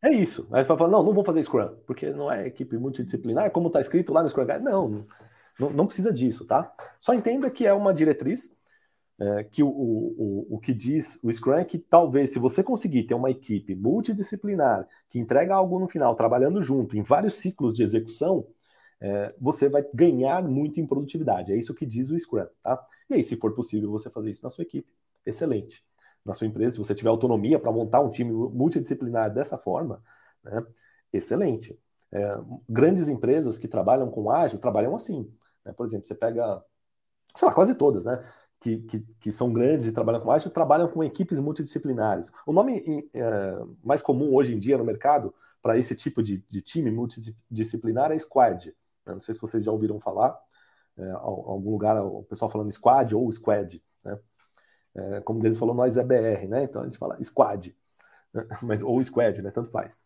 [0.00, 0.48] É isso.
[0.52, 3.66] Aí você vai falar, não, não vou fazer Scrum, porque não é equipe multidisciplinar, como
[3.66, 4.60] está escrito lá no Scrum Guide.
[4.60, 5.06] Não,
[5.58, 6.72] não, não precisa disso, tá?
[7.00, 8.54] Só entenda que é uma diretriz
[9.20, 13.04] é, que o, o, o que diz o Scrum é que talvez, se você conseguir
[13.04, 17.82] ter uma equipe multidisciplinar que entrega algo no final, trabalhando junto em vários ciclos de
[17.82, 18.46] execução,
[19.00, 21.52] é, você vai ganhar muito em produtividade.
[21.52, 22.84] É isso que diz o Scrum, tá?
[23.10, 24.88] E aí, se for possível você fazer isso na sua equipe,
[25.26, 25.84] excelente.
[26.24, 30.02] Na sua empresa, se você tiver autonomia para montar um time multidisciplinar dessa forma,
[30.42, 30.64] né,
[31.12, 31.78] excelente.
[32.12, 32.38] É,
[32.68, 35.30] grandes empresas que trabalham com ágil trabalham assim.
[35.64, 35.72] Né?
[35.72, 36.62] Por exemplo, você pega,
[37.34, 38.24] sei lá, quase todas, né?
[38.62, 42.30] que, que, que, são grandes e trabalham com ágil trabalham com equipes multidisciplinares.
[42.46, 46.62] O nome é, mais comum hoje em dia no mercado para esse tipo de, de,
[46.62, 48.72] time multidisciplinar é squad.
[49.04, 50.38] Eu não sei se vocês já ouviram falar,
[50.96, 53.82] é, algum lugar o pessoal falando squad ou squad.
[54.04, 54.18] Né?
[54.94, 56.62] É, como eles falou, nós é BR, né?
[56.62, 57.76] então a gente fala squad,
[58.32, 58.46] né?
[58.62, 59.50] mas, ou squad, né?
[59.50, 60.00] tanto faz.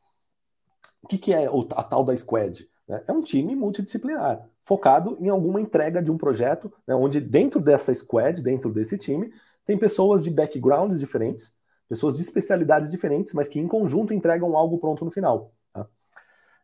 [1.03, 2.69] O que, que é a tal da squad?
[2.89, 3.03] Né?
[3.07, 7.95] É um time multidisciplinar focado em alguma entrega de um projeto, né, onde dentro dessa
[7.95, 9.33] squad, dentro desse time,
[9.65, 11.57] tem pessoas de backgrounds diferentes,
[11.89, 15.53] pessoas de especialidades diferentes, mas que em conjunto entregam algo pronto no final.
[15.73, 15.87] Tá?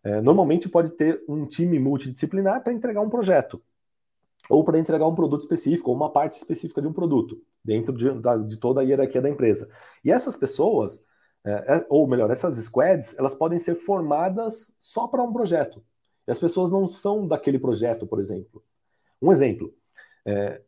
[0.02, 3.62] É, normalmente pode ter um time multidisciplinar para entregar um projeto,
[4.50, 8.20] ou para entregar um produto específico, ou uma parte específica de um produto, dentro de,
[8.20, 9.68] da, de toda a hierarquia da empresa.
[10.04, 11.06] E essas pessoas,
[11.44, 15.80] é, é ou melhor, essas squads, elas podem ser formadas só para um projeto.
[16.26, 18.62] E as pessoas não são daquele projeto, por exemplo.
[19.20, 19.74] Um exemplo.
[20.24, 20.60] É,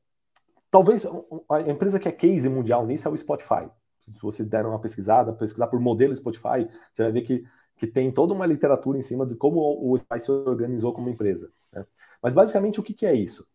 [0.71, 1.07] talvez
[1.49, 3.69] a empresa que é case mundial nisso é o Spotify.
[4.01, 7.45] Se você der uma pesquisada, pesquisar por modelo Spotify, você vai ver que,
[7.77, 11.51] que tem toda uma literatura em cima de como o Spotify se organizou como empresa.
[11.73, 11.87] Né?
[12.23, 13.47] Mas basicamente o que, que é isso?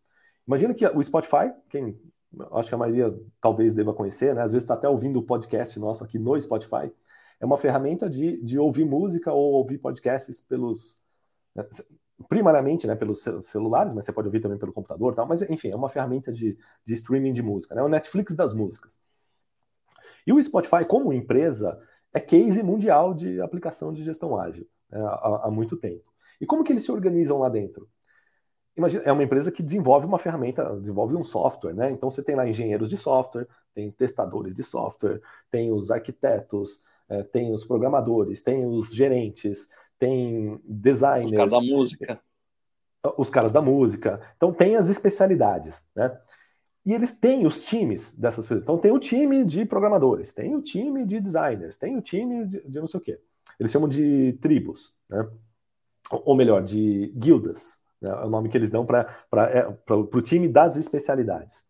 [0.46, 2.00] Imagina que o Spotify, quem
[2.52, 4.42] acho que a maioria talvez deva conhecer, né?
[4.42, 6.92] às vezes está até ouvindo o podcast nosso aqui no Spotify,
[7.40, 10.99] é uma ferramenta de, de ouvir música ou ouvir podcasts pelos,
[12.28, 15.76] primariamente né, pelos celulares, mas você pode ouvir também pelo computador, tal, mas enfim, é
[15.76, 19.00] uma ferramenta de, de streaming de música, né, o Netflix das músicas.
[20.26, 21.80] E o Spotify, como empresa,
[22.12, 26.04] é case mundial de aplicação de gestão ágil né, há, há, muito tempo.
[26.40, 27.88] E como que eles se organizam lá dentro?
[28.76, 31.90] Imagina, é uma empresa que desenvolve uma ferramenta, desenvolve um software, né?
[31.90, 35.20] Então você tem lá engenheiros de software, tem testadores de software,
[35.50, 39.68] tem os arquitetos, é, tem os programadores, tem os gerentes,
[40.00, 41.30] tem designers.
[41.30, 42.20] Os caras da música.
[43.16, 44.20] Os caras da música.
[44.36, 46.18] Então tem as especialidades, né?
[46.84, 48.62] E eles têm os times dessas pessoas.
[48.62, 52.66] Então tem o time de programadores, tem o time de designers, tem o time de,
[52.66, 53.20] de não sei o quê.
[53.58, 55.28] Eles chamam de tribos, né?
[56.10, 58.08] Ou melhor, de guildas, Né?
[58.08, 59.06] É o nome que eles dão para
[59.52, 61.66] é, o time das especialidades.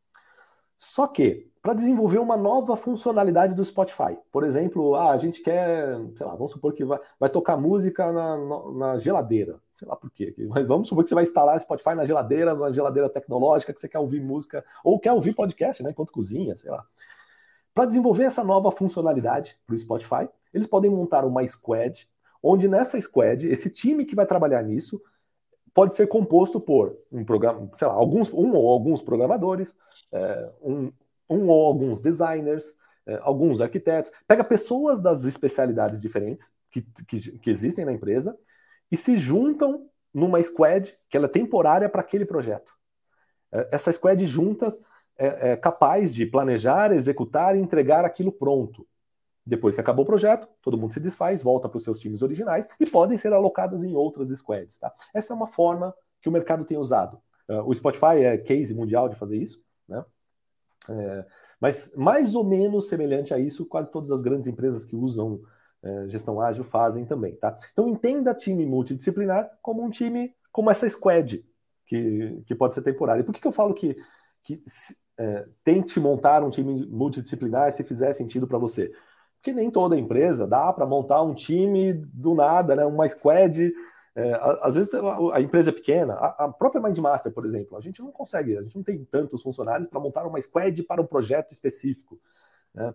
[0.78, 5.98] Só que, para desenvolver uma nova funcionalidade do Spotify, por exemplo, ah, a gente quer,
[6.16, 8.36] sei lá, vamos supor que vai, vai tocar música na,
[8.72, 9.60] na geladeira.
[9.78, 10.34] Sei lá por quê.
[10.48, 13.88] Mas vamos supor que você vai instalar Spotify na geladeira, na geladeira tecnológica, que você
[13.88, 15.90] quer ouvir música, ou quer ouvir podcast, né?
[15.90, 16.84] Enquanto cozinha, sei lá.
[17.72, 22.06] Para desenvolver essa nova funcionalidade para o Spotify, eles podem montar uma squad,
[22.42, 25.00] onde nessa squad, esse time que vai trabalhar nisso
[25.72, 29.76] pode ser composto por um programa, sei lá, alguns, um ou alguns programadores,
[30.12, 30.92] é, um,
[31.30, 32.76] um ou alguns designers,
[33.06, 34.12] é, alguns arquitetos.
[34.26, 38.36] Pega pessoas das especialidades diferentes que, que, que existem na empresa
[38.90, 42.72] e se juntam numa squad que ela é temporária para aquele projeto.
[43.52, 44.80] É, essa squad juntas
[45.16, 48.86] é, é, capaz de planejar, executar e entregar aquilo pronto.
[49.44, 52.68] Depois que acabou o projeto, todo mundo se desfaz, volta para os seus times originais
[52.78, 54.78] e podem ser alocadas em outras squads.
[54.78, 54.92] Tá?
[55.14, 57.20] Essa é uma forma que o mercado tem usado.
[57.48, 59.64] Uh, o Spotify é case mundial de fazer isso.
[60.88, 61.26] É,
[61.60, 65.40] mas mais ou menos semelhante a isso, quase todas as grandes empresas que usam
[65.82, 67.56] é, gestão ágil fazem também, tá?
[67.72, 71.44] Então entenda time multidisciplinar como um time, como essa squad,
[71.86, 73.20] que, que pode ser temporário.
[73.20, 73.96] E por que, que eu falo que,
[74.42, 74.62] que
[75.18, 78.92] é, tente montar um time multidisciplinar se fizer sentido para você?
[79.36, 82.84] Porque nem toda empresa dá para montar um time do nada, né?
[82.84, 83.72] Uma squad
[84.14, 84.32] é,
[84.62, 84.92] às vezes
[85.32, 88.74] a empresa é pequena, a, própria Mindmaster, por exemplo, a gente não consegue, a gente
[88.76, 92.18] não tem tantos funcionários para montar uma squad para um projeto específico.
[92.74, 92.92] Né?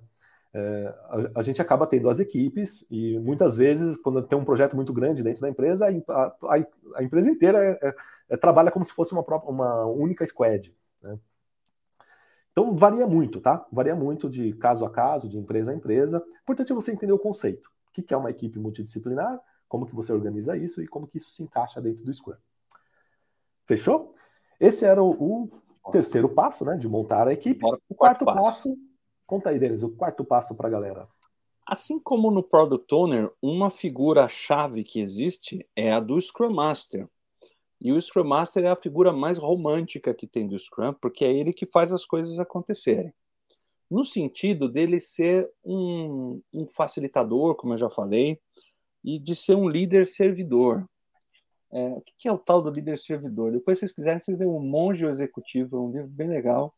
[0.53, 4.75] É, a, a, gente acaba tendo as equipes e muitas vezes, quando tem um projeto
[4.75, 6.61] muito grande dentro da empresa, a, a,
[6.95, 7.95] a empresa inteira é, é,
[8.29, 10.73] é, trabalha como se fosse uma, própria, uma única squad.
[11.01, 11.17] Né?
[12.51, 13.65] Então varia muito, tá?
[13.71, 16.23] Varia muito de caso a caso, de empresa a empresa.
[16.43, 17.69] Importante é você entender o conceito.
[17.89, 19.41] O que é uma equipe multidisciplinar?
[19.75, 22.37] Como que você organiza isso e como que isso se encaixa dentro do Scrum.
[23.65, 24.15] Fechou?
[24.57, 25.49] Esse era o,
[25.83, 27.59] o terceiro passo, né, de montar a equipe.
[27.59, 28.69] Bora, o quarto, quarto passo.
[28.69, 28.77] passo.
[29.27, 31.09] conta aí, Denis, o quarto passo para a galera.
[31.67, 37.09] Assim como no Product Owner, uma figura-chave que existe é a do Scrum Master.
[37.81, 41.33] E o Scrum Master é a figura mais romântica que tem do Scrum, porque é
[41.33, 43.13] ele que faz as coisas acontecerem.
[43.91, 48.39] No sentido dele ser um, um facilitador, como eu já falei,
[49.05, 50.83] e de ser um líder servidor.
[51.71, 53.51] É, o que é o tal do líder servidor?
[53.51, 56.73] Depois, se vocês quiserem, vocês veem o Monge Executivo, é um livro bem legal,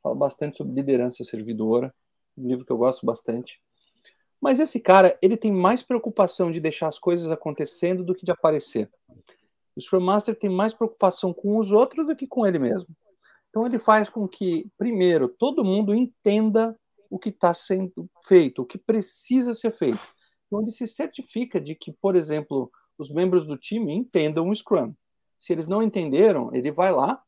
[0.00, 1.92] fala bastante sobre liderança servidora,
[2.38, 3.60] um livro que eu gosto bastante.
[4.40, 8.30] Mas esse cara, ele tem mais preocupação de deixar as coisas acontecendo do que de
[8.30, 8.88] aparecer.
[9.74, 12.94] O Scrum Master tem mais preocupação com os outros do que com ele mesmo.
[13.48, 16.78] Então ele faz com que, primeiro, todo mundo entenda
[17.10, 20.13] o que está sendo feito, o que precisa ser feito
[20.54, 24.94] onde se certifica de que, por exemplo, os membros do time entendam o Scrum.
[25.38, 27.22] Se eles não entenderam, ele vai lá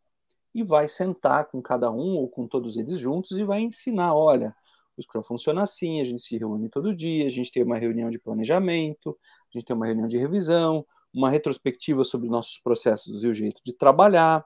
[0.55, 4.55] e vai sentar com cada um ou com todos eles juntos e vai ensinar, olha,
[4.97, 8.11] o Scrum funciona assim, a gente se reúne todo dia, a gente tem uma reunião
[8.11, 9.18] de planejamento,
[9.55, 13.61] a gente tem uma reunião de revisão, uma retrospectiva sobre nossos processos e o jeito
[13.64, 14.45] de trabalhar.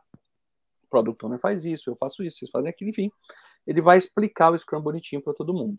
[0.82, 3.12] O Product Owner faz isso, eu faço isso, vocês fazem aquilo, enfim.
[3.66, 5.78] Ele vai explicar o Scrum bonitinho para todo mundo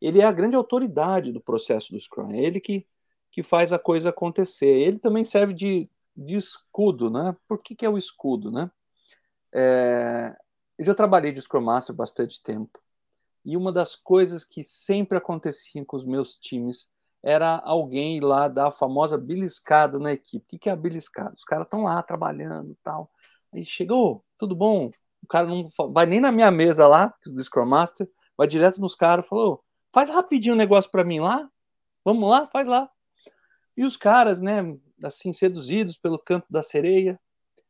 [0.00, 2.86] ele é a grande autoridade do processo do Scrum, é ele que,
[3.30, 4.66] que faz a coisa acontecer.
[4.66, 7.36] Ele também serve de, de escudo, né?
[7.48, 8.70] Por que, que é o escudo, né?
[9.52, 10.36] É,
[10.78, 12.80] eu já trabalhei de Scrum Master bastante tempo,
[13.44, 16.88] e uma das coisas que sempre acontecia com os meus times
[17.22, 20.44] era alguém ir lá dar a famosa beliscada na equipe.
[20.44, 21.34] O que, que é a beliscada?
[21.36, 23.10] Os caras estão lá trabalhando tal.
[23.52, 24.90] Aí chegou, tudo bom?
[25.22, 28.94] O cara não vai nem na minha mesa lá, do Scrum Master, vai direto nos
[28.94, 29.62] caras, falou:
[29.92, 31.50] Faz rapidinho um negócio para mim lá.
[32.04, 32.88] Vamos lá, faz lá.
[33.76, 37.18] E os caras, né, assim, seduzidos pelo canto da sereia,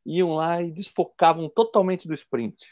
[0.05, 2.66] iam lá e desfocavam totalmente do sprint.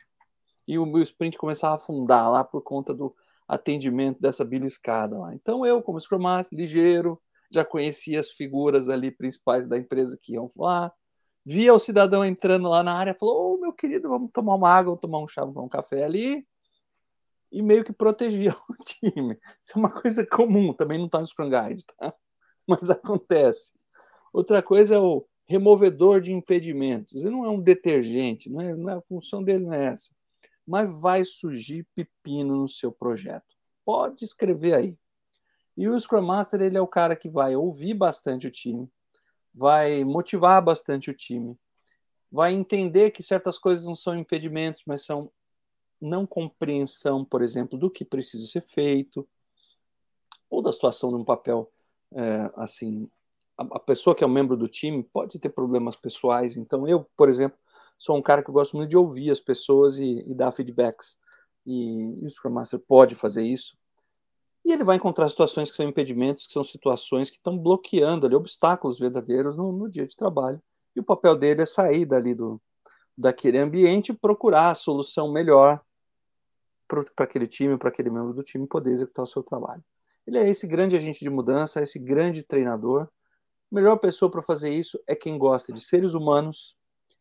[0.66, 3.14] E o meu sprint começava a afundar lá por conta do
[3.46, 5.34] atendimento dessa beliscada lá.
[5.34, 7.20] Então eu, como Scrum Master, ligeiro,
[7.50, 10.92] já conhecia as figuras ali principais da empresa que iam lá,
[11.44, 14.68] via o cidadão entrando lá na área, falou: Ô oh, meu querido, vamos tomar uma
[14.68, 16.46] água, vamos tomar um chá, vamos tomar um café ali
[17.50, 19.38] e meio que protegia o time.
[19.64, 22.14] Isso é uma coisa comum, também não está no Scrum Guide, tá?
[22.66, 23.72] Mas acontece.
[24.32, 27.24] Outra coisa é o removedor de impedimentos.
[27.24, 30.10] Ele não é um detergente, não é, não é, a função dele não é essa.
[30.66, 33.56] Mas vai surgir pepino no seu projeto.
[33.84, 34.96] Pode escrever aí.
[35.74, 38.90] E o Scrum Master ele é o cara que vai ouvir bastante o time,
[39.54, 41.56] vai motivar bastante o time,
[42.30, 45.30] vai entender que certas coisas não são impedimentos, mas são
[46.00, 49.26] não compreensão, por exemplo, do que precisa ser feito,
[50.50, 51.70] ou da situação de um papel
[52.12, 53.10] é, assim
[53.58, 56.56] a pessoa que é um membro do time pode ter problemas pessoais.
[56.56, 57.58] Então, eu, por exemplo,
[57.98, 61.18] sou um cara que gosto muito de ouvir as pessoas e, e dar feedbacks.
[61.66, 63.76] E, e o Scrum Master pode fazer isso.
[64.64, 68.36] E ele vai encontrar situações que são impedimentos, que são situações que estão bloqueando ali,
[68.36, 70.62] obstáculos verdadeiros no, no dia de trabalho.
[70.94, 72.60] E o papel dele é sair dali do,
[73.16, 75.80] daquele ambiente e procurar a solução melhor
[76.88, 79.84] para aquele time, para aquele membro do time poder executar o seu trabalho.
[80.26, 83.02] Ele é esse grande agente de mudança, esse grande treinador.
[83.02, 86.76] A melhor pessoa para fazer isso é quem gosta de seres humanos,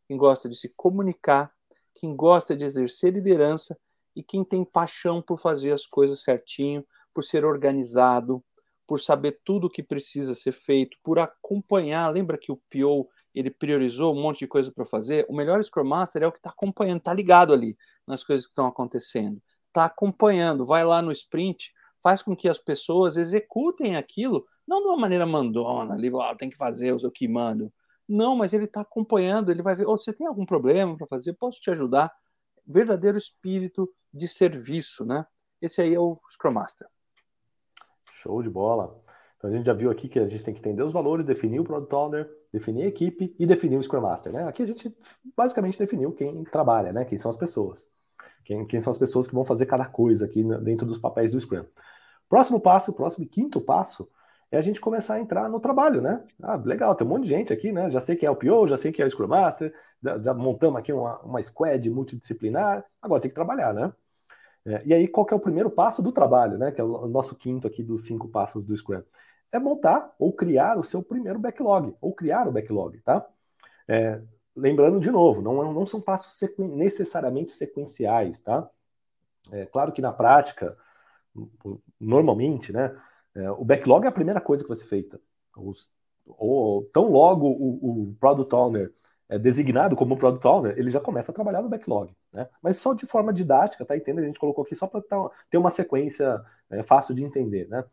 [0.07, 1.51] quem gosta de se comunicar,
[1.93, 3.77] quem gosta de exercer liderança
[4.15, 8.43] e quem tem paixão por fazer as coisas certinho, por ser organizado,
[8.87, 12.09] por saber tudo o que precisa ser feito, por acompanhar.
[12.09, 15.25] Lembra que o PO ele priorizou um monte de coisa para fazer?
[15.27, 18.51] O melhor Scrum Master é o que está acompanhando, está ligado ali nas coisas que
[18.51, 19.41] estão acontecendo,
[19.77, 21.71] está acompanhando, vai lá no sprint,
[22.01, 26.49] faz com que as pessoas executem aquilo, não de uma maneira mandona, ali, oh, tem
[26.49, 27.71] que fazer o que mando.
[28.09, 31.33] Não, mas ele está acompanhando, ele vai ver, oh, você tem algum problema para fazer?
[31.33, 32.11] Posso te ajudar?
[32.65, 35.25] Verdadeiro espírito de serviço, né?
[35.61, 36.87] Esse aí é o Scrum Master.
[38.11, 38.99] Show de bola.
[39.37, 41.59] Então a gente já viu aqui que a gente tem que entender os valores, definir
[41.59, 44.33] o Product Owner, definir a equipe e definir o Scrum Master.
[44.33, 44.43] Né?
[44.45, 44.95] Aqui a gente
[45.35, 47.05] basicamente definiu quem trabalha, né?
[47.05, 47.91] quem são as pessoas.
[48.45, 51.41] Quem, quem são as pessoas que vão fazer cada coisa aqui dentro dos papéis do
[51.41, 51.65] Scrum.
[52.29, 54.09] Próximo passo, próximo e quinto passo,
[54.51, 56.23] é a gente começar a entrar no trabalho, né?
[56.41, 57.91] Ah, legal, tem um monte de gente aqui, né?
[57.91, 60.33] Já sei que é o PO, já sei que é o Scrum Master, já, já
[60.33, 63.91] montamos aqui uma, uma squad multidisciplinar, agora tem que trabalhar, né?
[64.65, 66.71] É, e aí, qual que é o primeiro passo do trabalho, né?
[66.71, 69.01] Que é o nosso quinto aqui dos cinco passos do Scrum?
[69.51, 73.25] É montar ou criar o seu primeiro backlog, ou criar o backlog, tá?
[73.87, 74.21] É,
[74.57, 78.69] lembrando de novo, não, não são passos sequen necessariamente sequenciais, tá?
[79.51, 80.77] É claro que na prática,
[81.99, 82.99] normalmente, né?
[83.35, 85.21] É, o backlog é a primeira coisa que vai ser feita.
[85.55, 85.87] Os,
[86.25, 88.93] ou, tão logo o, o Product Owner
[89.29, 92.11] é designado como Product Owner, ele já começa a trabalhar no backlog.
[92.33, 92.49] Né?
[92.61, 93.95] Mas só de forma didática, tá?
[93.95, 94.21] Entenda?
[94.21, 95.01] A gente colocou aqui só para
[95.49, 97.67] ter uma sequência é, fácil de entender.
[97.67, 97.83] Né?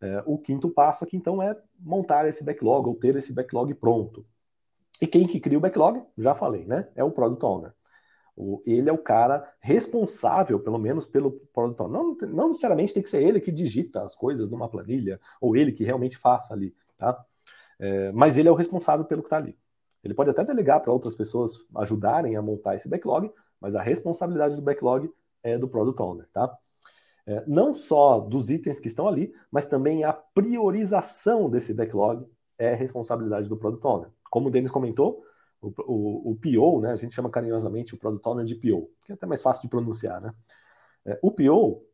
[0.00, 4.24] É, o quinto passo aqui, então, é montar esse backlog ou ter esse backlog pronto.
[5.00, 6.02] E quem que cria o backlog?
[6.16, 6.88] Já falei, né?
[6.94, 7.72] É o Product Owner.
[8.36, 12.02] O, ele é o cara responsável, pelo menos, pelo Product Owner.
[12.02, 15.72] Não, não necessariamente tem que ser ele que digita as coisas numa planilha, ou ele
[15.72, 17.24] que realmente faça ali, tá?
[17.78, 19.56] É, mas ele é o responsável pelo que está ali.
[20.02, 23.30] Ele pode até delegar para outras pessoas ajudarem a montar esse backlog,
[23.60, 25.10] mas a responsabilidade do backlog
[25.42, 26.56] é do Product Owner, tá?
[27.26, 32.26] É, não só dos itens que estão ali, mas também a priorização desse backlog
[32.58, 34.08] é responsabilidade do Product Owner.
[34.34, 35.24] Como o Denis comentou,
[35.62, 39.12] o, o, o PO, né, a gente chama carinhosamente o Product Owner de PO, que
[39.12, 40.34] é até mais fácil de pronunciar, né?
[41.06, 41.86] É, o PO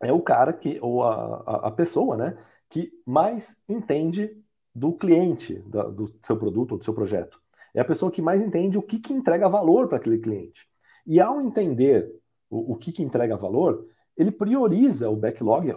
[0.00, 2.38] é o cara que, ou a, a, a pessoa, né,
[2.70, 4.40] que mais entende
[4.72, 7.40] do cliente da, do seu produto ou do seu projeto.
[7.74, 10.68] É a pessoa que mais entende o que, que entrega valor para aquele cliente.
[11.04, 12.08] E ao entender
[12.48, 13.84] o, o que, que entrega valor,
[14.16, 15.70] ele prioriza o backlog,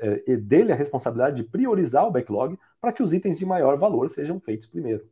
[0.00, 3.76] é, é dele a responsabilidade de priorizar o backlog para que os itens de maior
[3.76, 5.06] valor sejam feitos primeiro.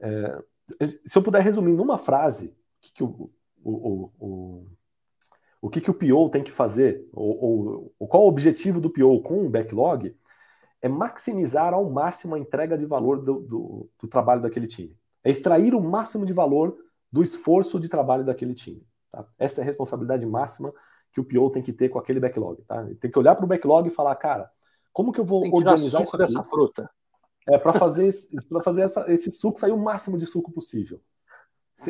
[0.00, 0.42] É,
[1.06, 3.30] se eu puder resumir numa frase, o que, que o,
[3.62, 4.66] o, o,
[5.62, 9.20] o, que, que o PO tem que fazer, ou, ou, qual o objetivo do PO
[9.22, 10.14] com o backlog,
[10.82, 14.96] é maximizar ao máximo a entrega de valor do, do, do, trabalho daquele time.
[15.24, 16.76] É extrair o máximo de valor
[17.10, 18.86] do esforço de trabalho daquele time.
[19.10, 19.26] Tá?
[19.38, 20.72] Essa é a responsabilidade máxima
[21.12, 22.62] que o PO tem que ter com aquele backlog.
[22.62, 22.82] Tá?
[22.82, 24.50] Ele tem que olhar para o backlog e falar, cara,
[24.92, 26.90] como que eu vou organizar isso dessa fruta?
[27.48, 28.12] É para fazer,
[28.48, 31.00] pra fazer essa, esse suco sair o máximo de suco possível.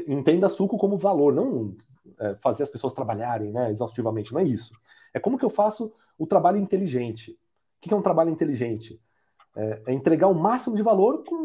[0.06, 1.74] Entenda suco como valor, não
[2.18, 4.72] é, fazer as pessoas trabalharem né, exaustivamente, não é isso.
[5.14, 7.32] É como que eu faço o trabalho inteligente.
[7.32, 9.00] O que é um trabalho inteligente?
[9.56, 11.36] É, é entregar o máximo de valor com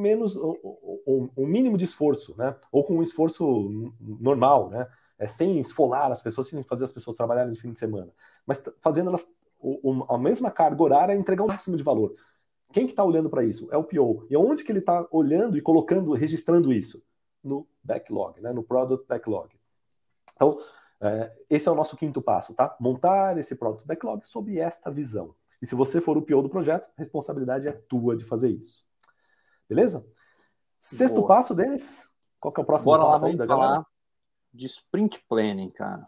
[0.00, 2.56] menos, um, mínimo de esforço, né?
[2.72, 4.86] Ou com um esforço normal, né?
[5.18, 8.12] É, sem esfolar as pessoas, sem fazer as pessoas trabalharem de fim de semana,
[8.44, 9.24] mas fazendo elas
[9.60, 12.14] o, a mesma carga horária, entregar o máximo de valor.
[12.72, 13.68] Quem que está olhando para isso?
[13.70, 14.26] É o PO.
[14.30, 17.04] E onde que ele está olhando e colocando, registrando isso?
[17.42, 18.52] No backlog, né?
[18.52, 19.50] no product backlog.
[20.34, 20.58] Então,
[21.00, 22.76] é, esse é o nosso quinto passo, tá?
[22.80, 25.34] Montar esse product backlog sob esta visão.
[25.60, 28.84] E se você for o PO do projeto, a responsabilidade é tua de fazer isso.
[29.68, 30.06] Beleza?
[30.80, 31.28] Sexto Boa.
[31.28, 32.10] passo, Denis.
[32.40, 33.86] Qual que é o próximo Bora passo lá, da falar galera?
[34.52, 36.06] de sprint planning, cara.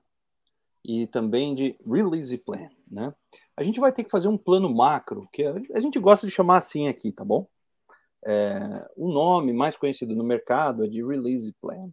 [0.85, 3.15] E também de release plan, né?
[3.57, 6.59] A gente vai ter que fazer um plano macro, que a gente gosta de chamar
[6.59, 7.47] assim aqui, tá bom?
[8.27, 11.91] É, o nome mais conhecido no mercado é de release plan.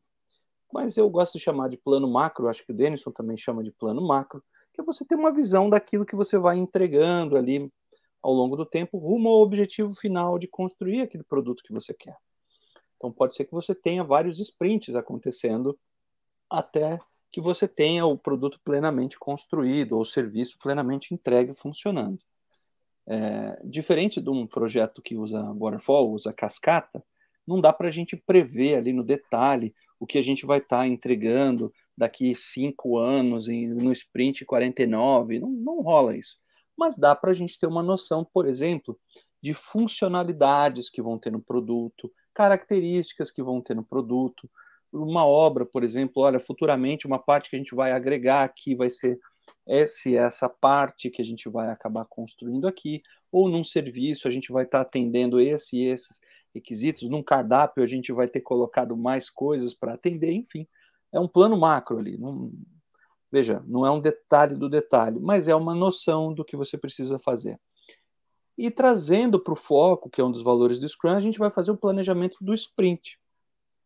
[0.74, 3.72] Mas eu gosto de chamar de plano macro, acho que o Denison também chama de
[3.72, 4.44] plano macro,
[4.74, 7.72] que é você ter uma visão daquilo que você vai entregando ali
[8.22, 12.16] ao longo do tempo rumo ao objetivo final de construir aquele produto que você quer.
[12.96, 15.78] Então pode ser que você tenha vários sprints acontecendo
[16.50, 17.00] até
[17.32, 22.20] que você tenha o produto plenamente construído ou o serviço plenamente entregue funcionando.
[23.08, 27.04] É, diferente de um projeto que usa waterfall, usa cascata,
[27.48, 30.80] não dá para a gente prever ali no detalhe o que a gente vai estar
[30.80, 36.38] tá entregando daqui cinco anos no sprint 49, não, não rola isso.
[36.78, 39.00] Mas dá para a gente ter uma noção, por exemplo,
[39.42, 44.50] de funcionalidades que vão ter no produto, características que vão ter no produto.
[44.92, 48.90] Uma obra, por exemplo, olha, futuramente uma parte que a gente vai agregar aqui vai
[48.90, 49.20] ser
[49.68, 54.52] esse, essa parte que a gente vai acabar construindo aqui, ou num serviço a gente
[54.52, 56.20] vai estar tá atendendo esse e esses
[56.54, 60.68] requisitos, num cardápio a gente vai ter colocado mais coisas para atender, enfim,
[61.12, 62.18] é um plano macro ali.
[62.18, 62.52] Não,
[63.32, 67.18] veja, não é um detalhe do detalhe, mas é uma noção do que você precisa
[67.20, 67.60] fazer.
[68.58, 71.50] E trazendo para o foco, que é um dos valores do Scrum, a gente vai
[71.50, 73.18] fazer o planejamento do sprint.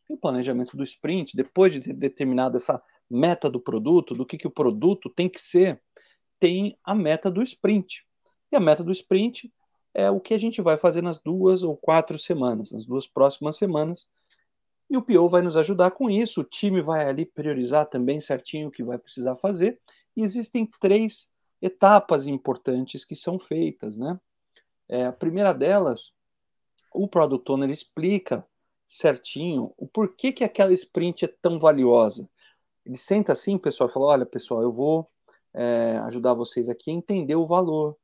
[0.09, 4.37] E o planejamento do sprint, depois de ter determinado essa meta do produto, do que,
[4.37, 5.81] que o produto tem que ser,
[6.39, 8.05] tem a meta do sprint.
[8.51, 9.51] E a meta do sprint
[9.93, 13.55] é o que a gente vai fazer nas duas ou quatro semanas, nas duas próximas
[13.55, 14.07] semanas.
[14.89, 18.67] E o PO vai nos ajudar com isso, o time vai ali priorizar também certinho
[18.67, 19.79] o que vai precisar fazer.
[20.15, 21.29] E existem três
[21.61, 24.19] etapas importantes que são feitas, né?
[24.87, 26.13] É, a primeira delas,
[26.93, 28.45] o Product Owner explica
[28.87, 32.29] certinho o porquê que aquela sprint é tão valiosa.
[32.85, 35.07] Ele senta assim, pessoal, e fala: olha, pessoal, eu vou
[35.53, 37.97] é, ajudar vocês aqui a entender o valor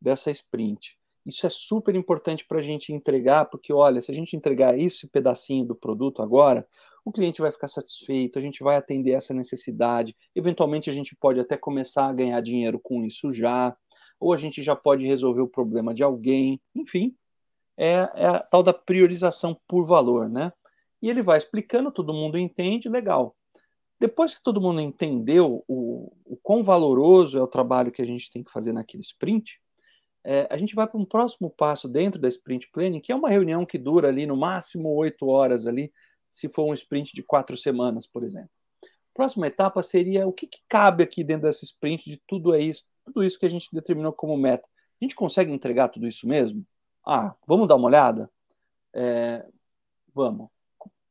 [0.00, 0.98] dessa sprint.
[1.24, 5.06] Isso é super importante para a gente entregar, porque olha, se a gente entregar esse
[5.06, 6.66] pedacinho do produto agora,
[7.04, 11.38] o cliente vai ficar satisfeito, a gente vai atender essa necessidade, eventualmente a gente pode
[11.38, 13.76] até começar a ganhar dinheiro com isso já,
[14.18, 17.16] ou a gente já pode resolver o problema de alguém, enfim,
[17.82, 20.52] é, é a tal da priorização por valor, né?
[21.02, 23.36] E ele vai explicando, todo mundo entende, legal.
[23.98, 28.30] Depois que todo mundo entendeu o, o quão valoroso é o trabalho que a gente
[28.30, 29.60] tem que fazer naquele sprint,
[30.22, 33.28] é, a gente vai para um próximo passo dentro da sprint planning, que é uma
[33.28, 35.92] reunião que dura ali no máximo oito horas ali,
[36.30, 38.50] se for um sprint de quatro semanas, por exemplo.
[39.12, 42.86] Próxima etapa seria o que, que cabe aqui dentro dessa sprint de tudo é isso,
[43.04, 44.68] tudo isso que a gente determinou como meta.
[45.00, 46.64] A gente consegue entregar tudo isso mesmo?
[47.04, 48.30] Ah, vamos dar uma olhada?
[48.94, 49.44] É,
[50.14, 50.48] vamos.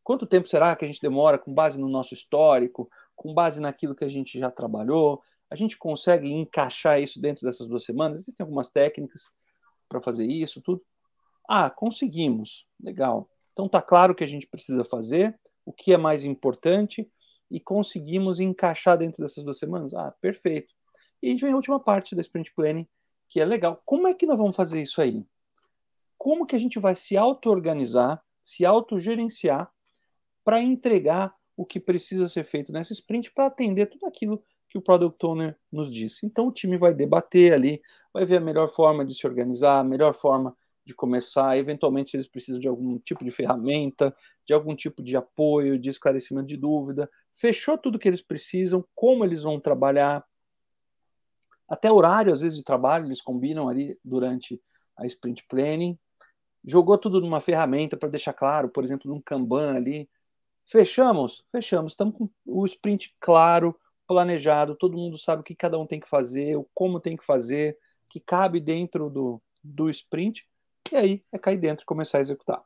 [0.03, 3.95] Quanto tempo será que a gente demora com base no nosso histórico, com base naquilo
[3.95, 5.21] que a gente já trabalhou?
[5.49, 8.21] A gente consegue encaixar isso dentro dessas duas semanas?
[8.21, 9.29] Existem algumas técnicas
[9.87, 10.81] para fazer isso, tudo.
[11.47, 12.65] Ah, conseguimos.
[12.81, 13.29] Legal.
[13.51, 17.09] Então tá claro o que a gente precisa fazer, o que é mais importante
[17.49, 19.93] e conseguimos encaixar dentro dessas duas semanas.
[19.93, 20.73] Ah, perfeito.
[21.21, 22.87] E a gente vem à última parte da sprint planning,
[23.27, 23.81] que é legal.
[23.85, 25.25] Como é que nós vamos fazer isso aí?
[26.21, 29.71] Como que a gente vai se auto-organizar, se autogerenciar
[30.43, 34.81] para entregar o que precisa ser feito nessa sprint para atender tudo aquilo que o
[34.83, 36.23] Product Owner nos disse.
[36.23, 37.81] Então o time vai debater ali,
[38.13, 40.55] vai ver a melhor forma de se organizar, a melhor forma
[40.85, 44.15] de começar, eventualmente se eles precisam de algum tipo de ferramenta,
[44.45, 49.25] de algum tipo de apoio, de esclarecimento de dúvida, fechou tudo que eles precisam, como
[49.25, 50.23] eles vão trabalhar,
[51.67, 54.61] até horário às vezes de trabalho eles combinam ali durante
[54.95, 55.97] a sprint planning,
[56.63, 60.09] jogou tudo numa ferramenta para deixar claro, por exemplo, num Kanban ali,
[60.71, 61.43] Fechamos?
[61.51, 61.91] Fechamos.
[61.91, 66.07] Estamos com o sprint claro, planejado, todo mundo sabe o que cada um tem que
[66.07, 67.77] fazer, o como tem que fazer,
[68.09, 70.47] que cabe dentro do, do sprint,
[70.89, 72.63] e aí é cair dentro e começar a executar.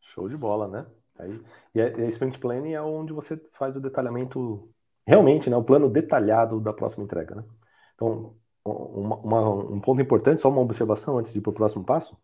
[0.00, 0.86] Show de bola, né?
[1.18, 1.40] Aí,
[1.72, 4.68] e a, a sprint planning é onde você faz o detalhamento,
[5.06, 7.44] realmente, né, o plano detalhado da próxima entrega, né?
[7.94, 11.84] Então, uma, uma, um ponto importante, só uma observação antes de ir para o próximo
[11.84, 12.16] passo,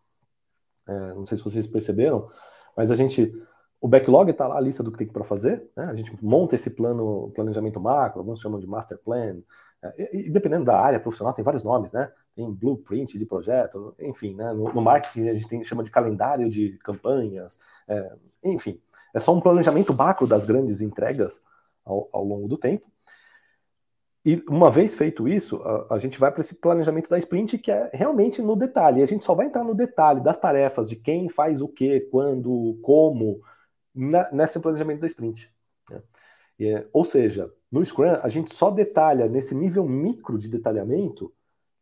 [0.87, 2.29] é, não sei se vocês perceberam,
[2.75, 3.33] mas a gente
[3.81, 5.85] o backlog está lá a lista do que tem para fazer, né?
[5.85, 9.37] a gente monta esse plano, planejamento macro, alguns chamam de master plan,
[9.83, 12.11] é, e, dependendo da área profissional, tem vários nomes, né?
[12.35, 14.51] Tem blueprint de projeto, enfim, né?
[14.53, 18.13] No, no marketing a gente tem, chama de calendário de campanhas, é,
[18.43, 18.81] enfim,
[19.13, 21.43] é só um planejamento macro das grandes entregas
[21.83, 22.85] ao, ao longo do tempo.
[24.25, 27.69] E uma vez feito isso, a, a gente vai para esse planejamento da sprint que
[27.71, 29.03] é realmente no detalhe.
[29.03, 32.79] A gente só vai entrar no detalhe das tarefas, de quem faz o que, quando,
[32.81, 33.39] como,
[33.93, 35.53] na, nesse planejamento da sprint.
[35.91, 36.01] Né?
[36.59, 41.31] É, ou seja, no Scrum, a gente só detalha nesse nível micro de detalhamento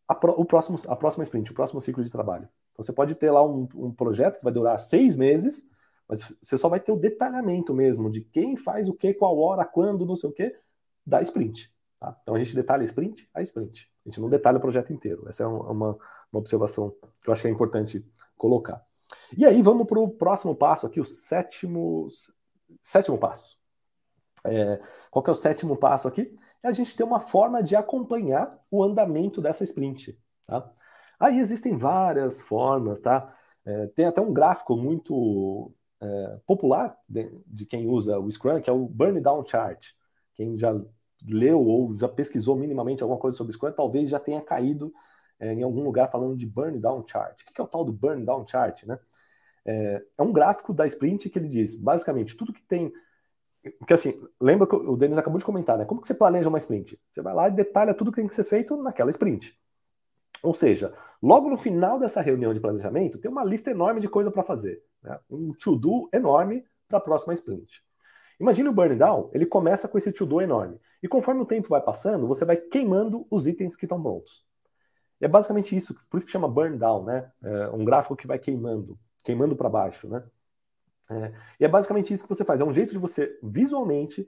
[0.05, 2.49] a, pro, o próximo, a próxima sprint, o próximo ciclo de trabalho.
[2.73, 5.69] Então você pode ter lá um, um projeto que vai durar seis meses,
[6.09, 9.63] mas você só vai ter o detalhamento mesmo de quem faz o que, qual hora,
[9.63, 10.53] quando, não sei o que,
[11.05, 11.72] da sprint.
[12.03, 12.17] Tá?
[12.21, 13.89] Então a gente detalha sprint a sprint.
[14.05, 15.23] A gente não detalha o projeto inteiro.
[15.29, 15.97] Essa é uma, uma
[16.33, 18.85] observação que eu acho que é importante colocar.
[19.37, 22.09] E aí vamos para o próximo passo aqui, o sétimo,
[22.83, 23.57] sétimo passo.
[24.45, 26.35] É, qual que é o sétimo passo aqui?
[26.61, 30.19] É a gente ter uma forma de acompanhar o andamento dessa sprint.
[30.45, 30.69] Tá?
[31.17, 33.33] Aí existem várias formas, tá?
[33.65, 38.69] É, tem até um gráfico muito é, popular de, de, quem usa o Scrum, que
[38.69, 39.93] é o Burn Down Chart.
[40.35, 40.73] Quem já
[41.25, 44.93] leu ou já pesquisou minimamente alguma coisa sobre Scrum, talvez já tenha caído
[45.39, 47.41] é, em algum lugar falando de Burn Down Chart.
[47.41, 48.83] O que é o tal do Burn Down Chart?
[48.83, 48.99] Né?
[49.65, 52.91] É, é um gráfico da sprint que ele diz, basicamente, tudo que tem
[53.79, 55.85] porque assim, lembra que o Denis acabou de comentar, né?
[55.85, 56.99] Como que você planeja uma sprint?
[57.11, 59.57] Você vai lá e detalha tudo que tem que ser feito naquela sprint.
[60.41, 64.29] Ou seja, logo no final dessa reunião de planejamento, tem uma lista enorme de coisa
[64.29, 64.83] para fazer.
[65.01, 65.17] Né?
[65.29, 67.81] Um to-do enorme para a próxima sprint.
[68.43, 70.77] Imagine o burn down, ele começa com esse to-do enorme.
[71.01, 74.45] E conforme o tempo vai passando, você vai queimando os itens que estão prontos.
[75.21, 77.31] E é basicamente isso, por isso que chama burn down, né?
[77.41, 80.21] É um gráfico que vai queimando, queimando para baixo, né?
[81.09, 82.59] É, e é basicamente isso que você faz.
[82.59, 84.27] É um jeito de você visualmente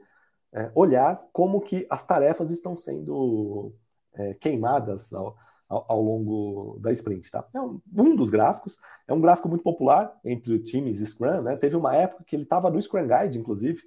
[0.53, 3.73] é, olhar como que as tarefas estão sendo
[4.13, 5.35] é, queimadas ao,
[5.67, 7.29] ao, ao, longo da sprint.
[7.29, 7.45] Tá?
[7.53, 8.77] É um, um, dos gráficos,
[9.09, 11.41] é um gráfico muito popular entre times Scrum.
[11.41, 11.57] Né?
[11.57, 13.81] Teve uma época que ele estava no Scrum Guide, inclusive,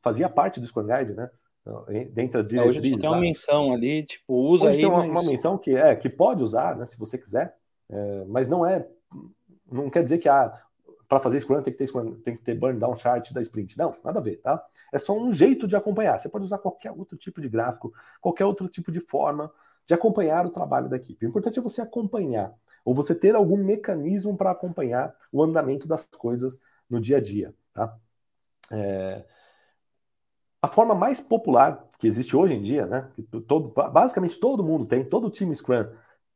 [0.00, 1.30] fazia parte do Scrum Guide, né?
[2.12, 2.76] Dentre as diretrizes.
[2.76, 4.76] É, hoje tem uma menção ali, tipo, usa hoje aí.
[4.78, 5.10] Tem uma, mas...
[5.10, 7.54] uma, menção que é que pode usar, né, se você quiser,
[7.88, 8.86] é, mas não é.
[9.70, 10.60] Não quer dizer que ah,
[11.10, 13.76] para fazer Scrum tem que ter Scrum, tem que ter burn down chart da sprint.
[13.76, 14.64] Não, nada a ver, tá?
[14.92, 16.18] É só um jeito de acompanhar.
[16.18, 19.52] Você pode usar qualquer outro tipo de gráfico, qualquer outro tipo de forma
[19.86, 21.26] de acompanhar o trabalho da equipe.
[21.26, 26.04] O importante é você acompanhar, ou você ter algum mecanismo para acompanhar o andamento das
[26.04, 27.96] coisas no dia a dia, tá?
[28.70, 29.24] É...
[30.62, 33.08] A forma mais popular que existe hoje em dia, né?
[33.14, 35.86] Que todo, basicamente todo mundo tem, todo time Scrum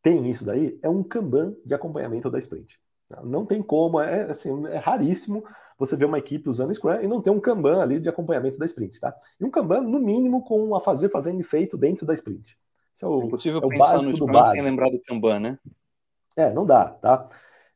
[0.03, 2.79] tem isso daí, é um Kanban de acompanhamento da sprint.
[3.23, 5.45] Não tem como, é, assim, é raríssimo
[5.79, 8.67] você ver uma equipe usando Scrum e não ter um Kanban ali de acompanhamento da
[8.67, 9.15] sprint, tá?
[9.41, 12.59] E um Kanban, no mínimo, com a fazer, fazendo feito dentro da sprint.
[12.95, 14.57] Isso é o, é impossível é o pensar no Scrum básico.
[14.57, 15.59] sem lembrar do Kanban, né?
[16.37, 17.29] É, não dá, tá?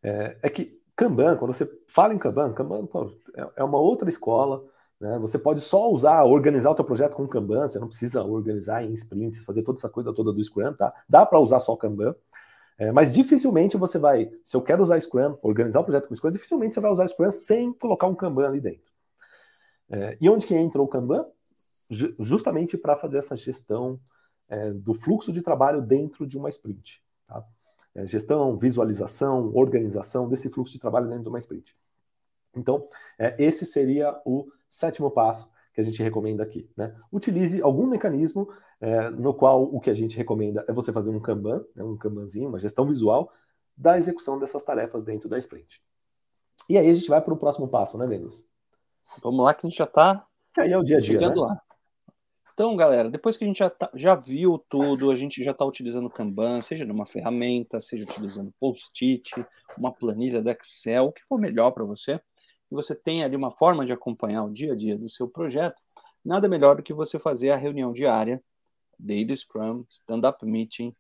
[0.03, 4.09] É, é, que Kanban, quando você fala em Kanban, Kanban pô, é, é uma outra
[4.09, 4.63] escola,
[5.01, 5.19] né?
[5.19, 8.93] Você pode só usar, organizar o teu projeto com Kanban, você não precisa organizar em
[8.93, 10.93] sprints, fazer toda essa coisa toda do Scrum, tá?
[11.09, 12.15] Dá para usar só Kanban.
[12.77, 16.31] É, mas dificilmente você vai, se eu quero usar Scrum, organizar o projeto com Scrum,
[16.31, 18.93] dificilmente você vai usar Scrum sem colocar um Kanban ali dentro.
[19.91, 21.27] É, e onde que entra o Kanban?
[21.91, 23.99] Justamente para fazer essa gestão
[24.49, 27.03] é, do fluxo de trabalho dentro de uma sprint.
[27.27, 27.45] Tá?
[27.95, 31.75] É, gestão, visualização, organização desse fluxo de trabalho dentro de uma sprint.
[32.55, 32.87] Então,
[33.19, 36.69] é, esse seria o sétimo passo que a gente recomenda aqui.
[36.77, 36.95] Né?
[37.13, 38.49] Utilize algum mecanismo
[38.81, 41.97] é, no qual o que a gente recomenda é você fazer um Kanban, né, um
[41.97, 43.33] Kanbanzinho, uma gestão visual
[43.77, 45.81] da execução dessas tarefas dentro da sprint.
[46.69, 48.49] E aí a gente vai para o próximo passo, né, Denis?
[49.23, 50.27] Vamos lá que a gente já está
[50.59, 51.49] aí é o dia a dia, chegando né?
[51.49, 51.63] lá.
[52.53, 55.65] Então, galera, depois que a gente já, tá, já viu tudo, a gente já está
[55.65, 59.33] utilizando o Kanban, seja numa ferramenta, seja utilizando post-it,
[59.79, 62.21] uma planilha do Excel, o que for melhor para você,
[62.71, 65.81] e você tem ali uma forma de acompanhar o dia a dia do seu projeto,
[66.25, 68.43] nada melhor do que você fazer a reunião diária,
[68.99, 70.95] Daily Scrum, Stand-Up Meeting,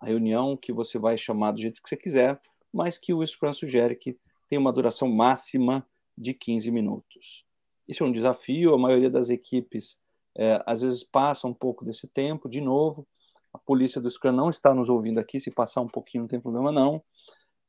[0.00, 2.40] a reunião que você vai chamar do jeito que você quiser,
[2.72, 4.18] mas que o Scrum sugere que
[4.48, 7.44] tem uma duração máxima de 15 minutos.
[7.88, 9.98] Isso é um desafio, a maioria das equipes
[10.36, 13.06] é, às vezes passa um pouco desse tempo, de novo,
[13.52, 16.40] a polícia do Scrum não está nos ouvindo aqui, se passar um pouquinho não tem
[16.40, 17.02] problema não,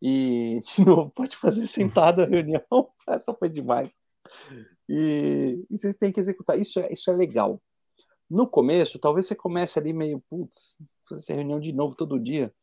[0.01, 2.61] e, de novo, pode fazer sentada a reunião.
[3.07, 3.97] Essa foi demais.
[4.89, 6.59] E, e, vocês têm que executar.
[6.59, 7.61] Isso é, isso é legal.
[8.29, 10.77] No começo, talvez você comece ali meio, putz,
[11.07, 12.53] fazer reunião de novo todo dia.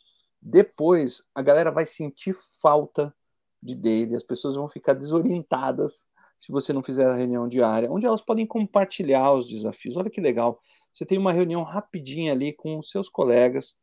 [0.41, 3.15] Depois, a galera vai sentir falta
[3.63, 6.05] de dele, as pessoas vão ficar desorientadas
[6.39, 9.97] se você não fizer a reunião diária, onde elas podem compartilhar os desafios.
[9.97, 10.61] Olha que legal.
[10.93, 13.77] Você tem uma reunião rapidinha ali com os seus colegas,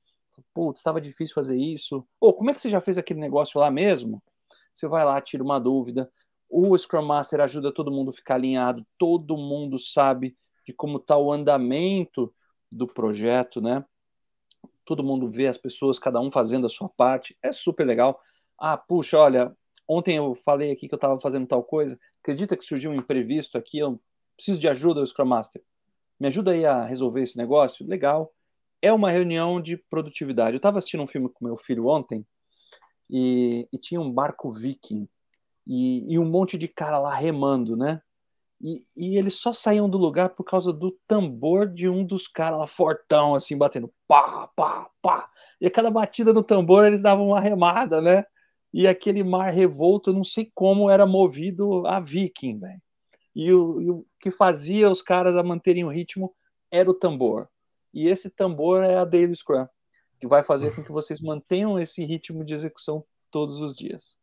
[0.54, 2.06] putz, estava difícil fazer isso.
[2.20, 4.22] Ou como é que você já fez aquele negócio lá mesmo?
[4.74, 6.12] Você vai lá, tira uma dúvida.
[6.50, 10.36] O Scrum Master ajuda todo mundo a ficar alinhado, todo mundo sabe
[10.66, 12.34] de como está o andamento
[12.72, 13.86] do projeto, né?
[14.86, 18.20] Todo mundo vê as pessoas, cada um fazendo a sua parte, é super legal.
[18.58, 19.56] Ah, puxa, olha,
[19.88, 23.58] ontem eu falei aqui que eu estava fazendo tal coisa, acredita que surgiu um imprevisto
[23.58, 24.00] aqui, eu
[24.36, 25.64] preciso de ajuda Scrum Master.
[26.20, 27.88] Me ajuda aí a resolver esse negócio?
[27.88, 28.34] Legal
[28.82, 30.54] é uma reunião de produtividade.
[30.54, 32.26] Eu estava assistindo um filme com meu filho ontem
[33.10, 35.08] e, e tinha um barco viking
[35.66, 38.02] e, e, um monte de cara lá remando, né?
[38.62, 42.60] E, e, eles só saíam do lugar por causa do tambor de um dos caras
[42.60, 45.30] lá, fortão, assim, batendo pá, pá, pá.
[45.62, 48.26] E a cada batida no tambor eles davam uma remada, né?
[48.74, 52.82] E aquele mar revolto, não sei como era movido a viking, velho.
[53.36, 56.34] E o, e o que fazia os caras a manterem o ritmo
[56.72, 57.48] era o tambor.
[57.94, 59.68] E esse tambor é a Daily Scrum,
[60.20, 64.16] que vai fazer com que vocês mantenham esse ritmo de execução todos os dias.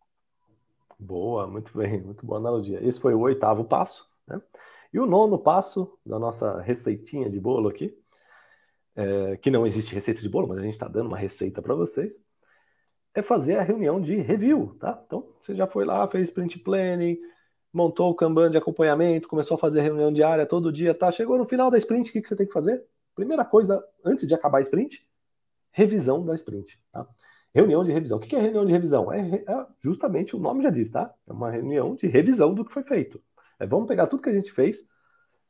[0.99, 2.83] Boa, muito bem, muito boa analogia.
[2.83, 4.41] Esse foi o oitavo passo, né?
[4.93, 7.95] E o nono passo da nossa receitinha de bolo aqui,
[8.95, 11.75] é, que não existe receita de bolo, mas a gente está dando uma receita para
[11.75, 12.25] vocês,
[13.15, 15.03] é fazer a reunião de review, tá?
[15.07, 17.19] Então, você já foi lá, fez sprint planning,
[17.73, 21.11] montou o Kanban de acompanhamento, começou a fazer reunião diária todo dia, tá?
[21.11, 22.83] Chegou no final da sprint, o que, que você tem que fazer?
[23.17, 25.05] Primeira coisa, antes de acabar a sprint,
[25.73, 26.79] revisão da sprint.
[26.93, 27.09] Tá?
[27.53, 28.19] Reunião de revisão.
[28.19, 29.11] O que é reunião de revisão?
[29.11, 31.13] É, é, justamente o nome já diz, tá?
[31.27, 33.21] É uma reunião de revisão do que foi feito.
[33.59, 34.87] É, vamos pegar tudo que a gente fez,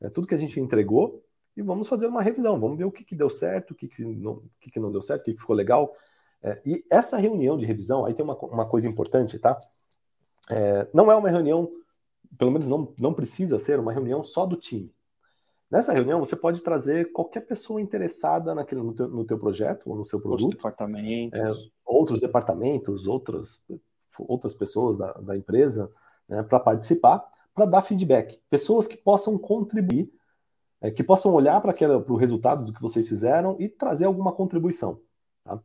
[0.00, 1.24] é, tudo que a gente entregou,
[1.56, 2.60] e vamos fazer uma revisão.
[2.60, 4.92] Vamos ver o que, que deu certo, o que, que, não, o que, que não
[4.92, 5.92] deu certo, o que, que ficou legal.
[6.40, 9.58] É, e essa reunião de revisão, aí tem uma, uma coisa importante, tá?
[10.48, 11.68] É, não é uma reunião,
[12.38, 14.94] pelo menos não, não precisa ser uma reunião só do time.
[15.70, 19.96] Nessa reunião, você pode trazer qualquer pessoa interessada naquele, no, teu, no teu projeto ou
[19.96, 20.44] no seu produto.
[20.44, 21.40] Outros departamentos.
[21.40, 21.52] É,
[21.84, 23.64] outros departamentos, outras,
[24.18, 25.90] outras pessoas da, da empresa
[26.28, 28.40] né, para participar, para dar feedback.
[28.48, 30.12] Pessoas que possam contribuir,
[30.80, 31.74] é, que possam olhar para
[32.08, 35.00] o resultado do que vocês fizeram e trazer alguma contribuição.
[35.42, 35.58] Tá?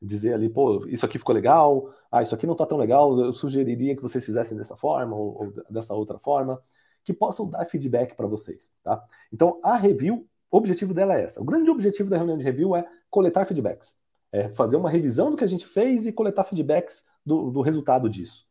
[0.00, 3.32] Dizer ali, pô, isso aqui ficou legal, ah, isso aqui não está tão legal, eu
[3.32, 6.58] sugeriria que vocês fizessem dessa forma ou, ou dessa outra forma
[7.04, 9.04] que possam dar feedback para vocês, tá?
[9.32, 11.40] Então, a review, o objetivo dela é essa.
[11.40, 13.96] O grande objetivo da reunião de review é coletar feedbacks.
[14.32, 18.08] É fazer uma revisão do que a gente fez e coletar feedbacks do, do resultado
[18.08, 18.48] disso.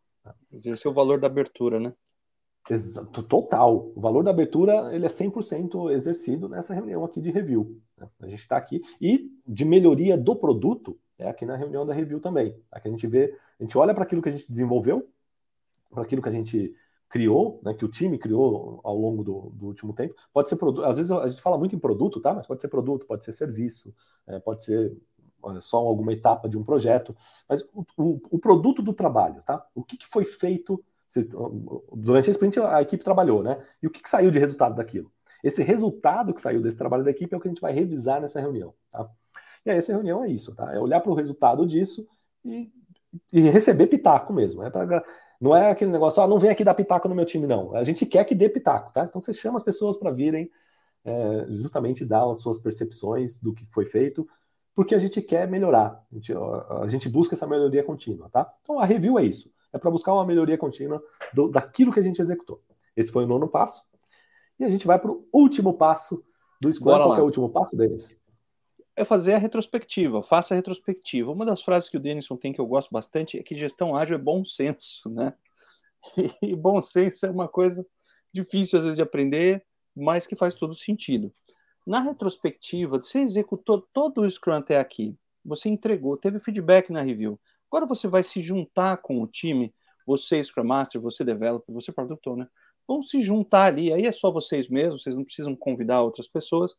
[0.52, 1.94] Exercer o valor da abertura, né?
[2.70, 3.92] Exato, total.
[3.94, 7.82] O valor da abertura ele é 100% exercido nessa reunião aqui de review.
[7.98, 8.08] Né?
[8.22, 8.82] A gente está aqui.
[9.02, 12.58] E de melhoria do produto é aqui na reunião da review também.
[12.72, 15.10] Aqui a gente vê, a gente olha para aquilo que a gente desenvolveu,
[15.90, 16.74] para aquilo que a gente
[17.14, 20.16] criou, né, que o time criou ao longo do, do último tempo.
[20.34, 22.34] Pode ser produto, às vezes a gente fala muito em produto, tá?
[22.34, 23.94] Mas pode ser produto, pode ser serviço,
[24.26, 24.98] é, pode ser
[25.60, 27.16] só alguma etapa de um projeto.
[27.48, 29.64] Mas o, o, o produto do trabalho, tá?
[29.76, 30.84] O que, que foi feito
[31.96, 33.64] durante a sprint a equipe trabalhou, né?
[33.80, 35.12] E o que, que saiu de resultado daquilo?
[35.44, 38.20] Esse resultado que saiu desse trabalho da equipe é o que a gente vai revisar
[38.22, 39.08] nessa reunião, tá?
[39.64, 40.74] E aí, essa reunião é isso, tá?
[40.74, 42.08] É olhar para o resultado disso
[42.44, 42.72] e,
[43.32, 44.64] e receber pitaco mesmo.
[44.64, 45.04] É pra,
[45.44, 47.76] não é aquele negócio, ah, não vem aqui dar pitaco no meu time, não.
[47.76, 49.04] A gente quer que dê pitaco, tá?
[49.04, 50.50] Então você chama as pessoas para virem
[51.04, 54.26] é, justamente dar as suas percepções do que foi feito,
[54.74, 56.02] porque a gente quer melhorar.
[56.10, 58.50] A gente, a gente busca essa melhoria contínua, tá?
[58.62, 59.52] Então a review é isso.
[59.74, 62.62] É para buscar uma melhoria contínua do, daquilo que a gente executou.
[62.96, 63.84] Esse foi o nono passo.
[64.58, 66.24] E a gente vai para o último passo
[66.62, 66.86] do Scrum.
[66.86, 68.23] Qual é o último passo deles?
[68.96, 71.32] É fazer a retrospectiva, faça a retrospectiva.
[71.32, 74.16] Uma das frases que o Denison tem que eu gosto bastante é que gestão ágil
[74.16, 75.34] é bom senso, né?
[76.42, 77.86] E bom senso é uma coisa
[78.34, 79.66] difícil às vezes de aprender,
[79.96, 81.32] mas que faz todo sentido.
[81.86, 87.40] Na retrospectiva, você executou todo o Scrum até aqui, você entregou, teve feedback na review.
[87.70, 89.74] Agora você vai se juntar com o time,
[90.06, 92.48] você Scrum Master, você Developer, você Product né?
[92.88, 96.76] vão se juntar ali, aí é só vocês mesmos, vocês não precisam convidar outras pessoas,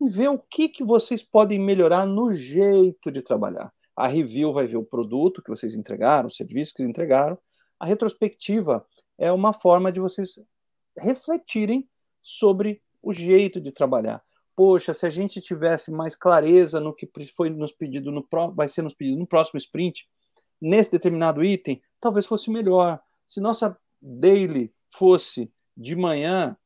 [0.00, 3.72] e ver o que, que vocês podem melhorar no jeito de trabalhar.
[3.96, 7.38] A review vai ver o produto que vocês entregaram, o serviço que vocês entregaram.
[7.78, 8.84] A retrospectiva
[9.16, 10.40] é uma forma de vocês
[10.98, 11.88] refletirem
[12.22, 14.22] sobre o jeito de trabalhar.
[14.56, 18.82] Poxa, se a gente tivesse mais clareza no que foi nos pedido no vai ser
[18.82, 20.08] nos pedido no próximo sprint,
[20.60, 23.00] nesse determinado item, talvez fosse melhor.
[23.26, 26.56] Se nossa daily fosse de manhã,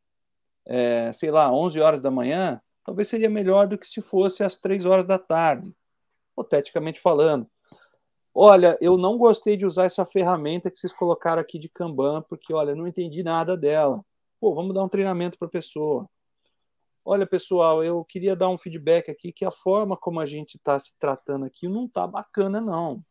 [0.67, 4.57] é, sei lá, 11 horas da manhã, talvez seria melhor do que se fosse às
[4.57, 5.77] três horas da tarde,
[6.33, 7.47] hipoteticamente falando.
[8.35, 12.51] Olha, eu não gostei de usar essa ferramenta que vocês colocaram aqui de Kanban, porque,
[12.55, 14.03] olha, não entendi nada dela.
[14.41, 16.09] Pô, vamos dar um treinamento para a pessoa.
[17.05, 20.81] Olha, pessoal, eu queria dar um feedback aqui que a forma como a gente está
[20.81, 23.05] se tratando aqui não está bacana, não.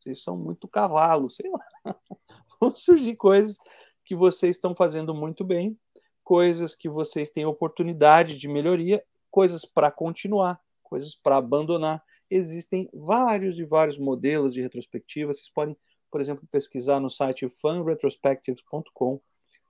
[0.00, 1.64] Vocês são muito cavalo, sei lá.
[2.60, 3.56] Vão surgir coisas
[4.04, 5.78] que vocês estão fazendo muito bem,
[6.24, 9.00] coisas que vocês têm oportunidade de melhoria
[9.32, 12.04] coisas para continuar, coisas para abandonar.
[12.30, 15.32] Existem vários e vários modelos de retrospectiva.
[15.32, 15.74] Vocês podem,
[16.10, 19.20] por exemplo, pesquisar no site funretrospectives.com.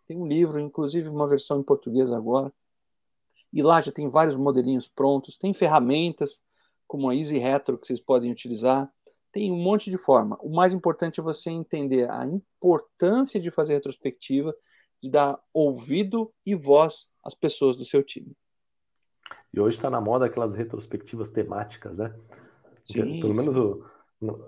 [0.06, 2.52] Tem um livro, inclusive uma versão em português agora.
[3.52, 5.38] E lá já tem vários modelinhos prontos.
[5.38, 6.42] Tem ferramentas
[6.88, 8.92] como a Easy Retro que vocês podem utilizar.
[9.30, 10.36] Tem um monte de forma.
[10.40, 14.54] O mais importante é você entender a importância de fazer retrospectiva
[15.00, 18.36] de dar ouvido e voz às pessoas do seu time.
[19.52, 22.14] E hoje está na moda aquelas retrospectivas temáticas, né?
[22.84, 23.34] Sim, Pelo sim.
[23.34, 23.84] menos o,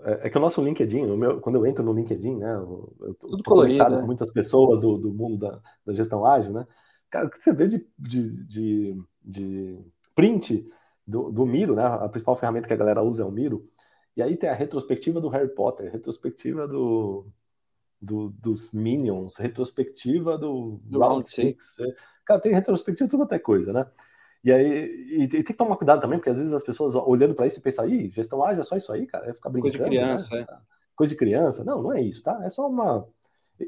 [0.04, 2.54] é, é que o nosso LinkedIn, o meu, quando eu entro no LinkedIn, né?
[2.54, 4.00] Eu tô, Tudo colorido, conectado né?
[4.00, 6.66] com muitas pessoas do, do mundo da, da, gestão ágil, né?
[7.10, 9.78] Cara, o que você vê de, de, de, de
[10.14, 10.68] print
[11.06, 11.84] do, do Miro, né?
[11.84, 13.66] A principal ferramenta que a galera usa é o Miro.
[14.16, 17.26] E aí tem a retrospectiva do Harry Potter, retrospectiva do,
[18.00, 21.56] do dos Minions, retrospectiva do, do Round 6.
[22.24, 23.86] Cara, tem retrospectiva de toda até coisa, né?
[24.44, 27.46] E aí e, tem que tomar cuidado também, porque às vezes as pessoas olhando para
[27.46, 29.78] isso e pensam, ih, gestão ágil é só isso aí, cara, é ficar brincando.
[29.78, 30.46] Coisa de criança, né?
[30.48, 30.56] é.
[30.94, 31.64] Coisa de criança.
[31.64, 32.38] Não, não é isso, tá?
[32.44, 33.08] É só uma.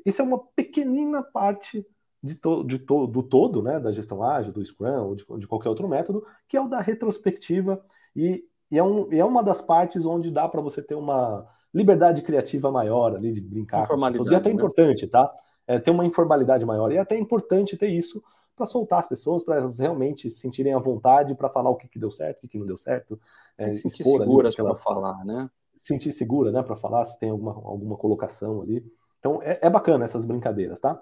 [0.04, 1.86] Isso é uma pequenina parte
[2.22, 5.46] de to, de to, do todo, né, da gestão ágil, do Scrum ou de, de,
[5.46, 7.80] qualquer outro método, que é o da retrospectiva
[8.14, 11.46] e, e, é, um, e é uma das partes onde dá para você ter uma
[11.72, 14.30] liberdade criativa maior ali de brincar com as pessoas.
[14.30, 14.56] E é até né?
[14.56, 15.32] importante, tá?
[15.66, 16.90] É, ter uma informalidade maior.
[16.90, 18.22] E é até importante ter isso
[18.56, 21.86] para soltar as pessoas, para elas realmente se sentirem à vontade para falar o que,
[21.86, 23.20] que deu certo, o que, que não deu certo,
[23.58, 25.50] é, sentir expor seguras para falar, né?
[25.76, 28.84] Sentir segura, né, para falar se tem alguma, alguma colocação ali.
[29.20, 31.00] Então é, é, bacana essas brincadeiras, tá?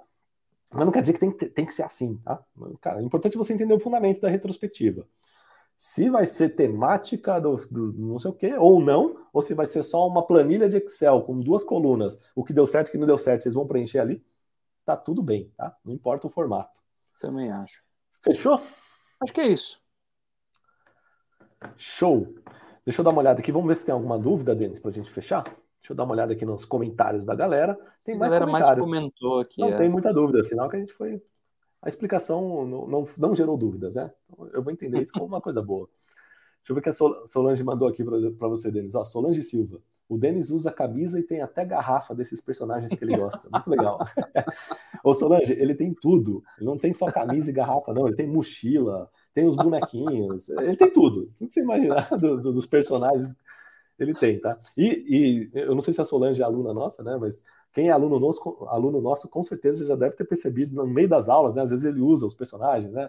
[0.70, 2.42] Mas não quer dizer que tem, tem que ser assim, tá?
[2.80, 5.06] Cara, é importante você entender o fundamento da retrospectiva.
[5.76, 9.66] Se vai ser temática do, do não sei o quê, ou não, ou se vai
[9.66, 12.92] ser só uma planilha de Excel com duas colunas, o que deu certo e o
[12.92, 14.22] que não deu certo, vocês vão preencher ali,
[14.84, 15.76] tá tudo bem, tá?
[15.84, 16.83] Não importa o formato.
[17.24, 17.82] Também acho.
[18.22, 18.60] Fechou?
[19.22, 19.80] Acho que é isso.
[21.76, 22.34] Show.
[22.84, 23.50] Deixa eu dar uma olhada aqui.
[23.50, 25.44] Vamos ver se tem alguma dúvida, Denis, para a gente fechar.
[25.44, 27.74] Deixa eu dar uma olhada aqui nos comentários da galera.
[28.04, 29.60] Tem mais a galera mais comentou aqui.
[29.60, 29.76] Não é.
[29.76, 31.22] tem muita dúvida, sinal que a gente foi.
[31.80, 34.12] A explicação não, não, não gerou dúvidas, né?
[34.30, 35.86] Então, eu vou entender isso como uma coisa boa.
[35.86, 38.94] Deixa eu ver o que a Solange mandou aqui para você, Denis.
[38.94, 39.80] Ó, Solange Silva.
[40.08, 43.48] O Denis usa camisa e tem até garrafa desses personagens que ele gosta.
[43.50, 43.98] Muito legal.
[45.02, 46.42] o Solange, ele tem tudo.
[46.58, 48.06] Ele não tem só camisa e garrafa, não.
[48.06, 51.32] Ele tem mochila, tem os bonequinhos, ele tem tudo.
[51.36, 53.34] Tudo que você imaginar do, do, dos personagens,
[53.98, 54.58] ele tem, tá?
[54.76, 57.16] E, e, eu não sei se a Solange é aluna nossa, né?
[57.18, 57.42] Mas
[57.72, 61.28] quem é aluno nosso, aluno nosso com certeza já deve ter percebido no meio das
[61.28, 61.62] aulas, né?
[61.62, 63.08] Às vezes ele usa os personagens, né?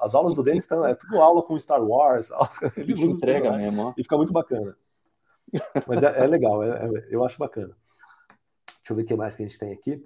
[0.00, 2.30] As aulas do Denis estão, é tudo aula com Star Wars,
[2.76, 3.94] ele usa entrega mesmo, ó.
[3.96, 4.74] e fica muito bacana.
[5.86, 7.76] Mas é, é legal, é, é, eu acho bacana.
[8.66, 10.04] Deixa eu ver o que mais que a gente tem aqui.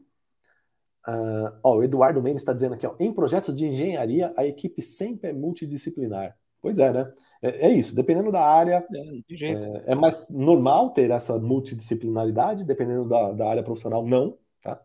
[1.07, 4.83] Uh, ó, o Eduardo Mendes está dizendo aqui, ó, em projetos de engenharia, a equipe
[4.83, 6.37] sempre é multidisciplinar.
[6.61, 7.13] Pois é, né?
[7.41, 13.09] É, é isso, dependendo da área, é, é, é, mais normal ter essa multidisciplinaridade, dependendo
[13.09, 14.37] da, da área profissional, não.
[14.61, 14.81] Tá?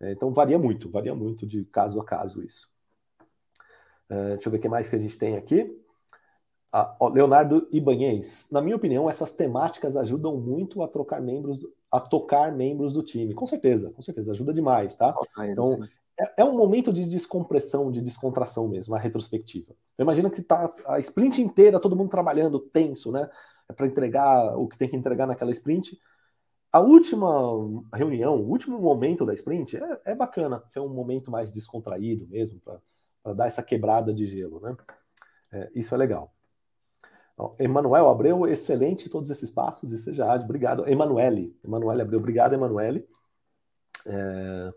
[0.00, 2.72] É, então varia muito, varia muito de caso a caso isso.
[4.10, 5.74] Uh, deixa eu ver o que mais que a gente tem aqui.
[6.76, 12.50] Ah, Leonardo Ibanez, na minha opinião, essas temáticas ajudam muito a trocar membros, a tocar
[12.50, 13.32] membros do time.
[13.32, 15.14] Com certeza, com certeza, ajuda demais, tá?
[15.52, 15.84] Então,
[16.18, 19.72] é, é, um momento de descompressão, de descontração mesmo, a retrospectiva.
[19.94, 23.30] Então, imagina que tá a sprint inteira, todo mundo trabalhando tenso, né?
[23.68, 25.96] É para entregar o que tem que entregar naquela sprint.
[26.72, 27.30] A última
[27.92, 32.60] reunião, o último momento da sprint é, é bacana, ser um momento mais descontraído mesmo,
[33.22, 34.76] para dar essa quebrada de gelo, né?
[35.52, 36.34] É, isso é legal.
[37.58, 40.44] Emanuel Abreu, excelente todos esses passos e seja ágil.
[40.44, 40.88] Obrigado.
[40.88, 41.56] Emanuele.
[41.64, 43.06] Emanuele Abreu, obrigado, Emanuele.
[44.06, 44.72] É...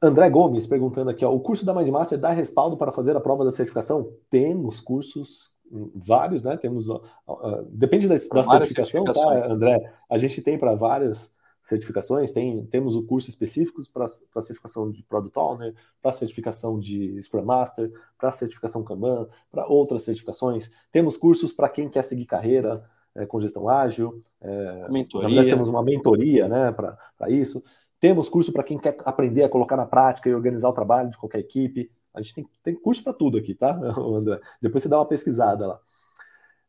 [0.00, 3.44] André Gomes perguntando aqui, ó, o curso da Mindmaster dá respaldo para fazer a prova
[3.44, 4.12] da certificação?
[4.28, 6.56] Temos cursos, hum, vários, né?
[6.58, 9.90] Temos, uh, uh, depende da, da certificação, tá, André?
[10.10, 11.34] A gente tem para várias
[11.64, 17.42] certificações, tem, temos o curso específico para certificação de Product Owner, para certificação de Scrum
[17.42, 20.70] Master, para certificação Kanban, para outras certificações.
[20.92, 22.84] Temos cursos para quem quer seguir carreira
[23.14, 24.22] é, com gestão ágil.
[24.42, 25.22] É, mentoria.
[25.26, 27.64] Na verdade, temos uma mentoria né, para isso.
[27.98, 31.16] Temos curso para quem quer aprender a colocar na prática e organizar o trabalho de
[31.16, 31.90] qualquer equipe.
[32.12, 34.38] A gente tem, tem curso para tudo aqui, tá, André?
[34.60, 35.80] Depois você dá uma pesquisada lá.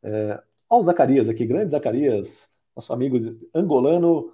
[0.02, 3.18] É, olha o Zacarias aqui, grande Zacarias, nosso amigo
[3.54, 4.32] angolano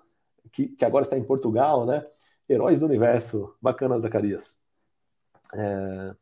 [0.52, 2.06] que, que agora está em Portugal, né?
[2.50, 3.56] Heróis do Universo.
[3.62, 4.60] Bacana, Zacarias.
[5.54, 6.16] É...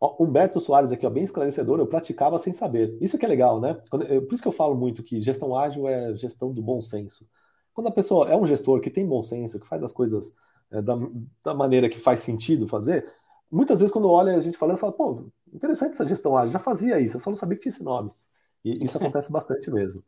[0.00, 2.96] Ó, Humberto Soares aqui, ó, bem esclarecedor, eu praticava sem saber.
[3.00, 3.74] Isso que é legal, né?
[3.90, 7.26] Por isso que eu falo muito que gestão ágil é gestão do bom senso.
[7.72, 10.34] Quando a pessoa é um gestor que tem bom senso, que faz as coisas
[10.70, 10.94] é, da,
[11.44, 13.06] da, maneira que faz sentido fazer,
[13.50, 17.00] muitas vezes quando olha a gente falando, fala, pô, interessante essa gestão ágil, já fazia
[17.00, 18.10] isso, eu só não sabia que tinha esse nome.
[18.64, 20.02] E isso acontece bastante mesmo.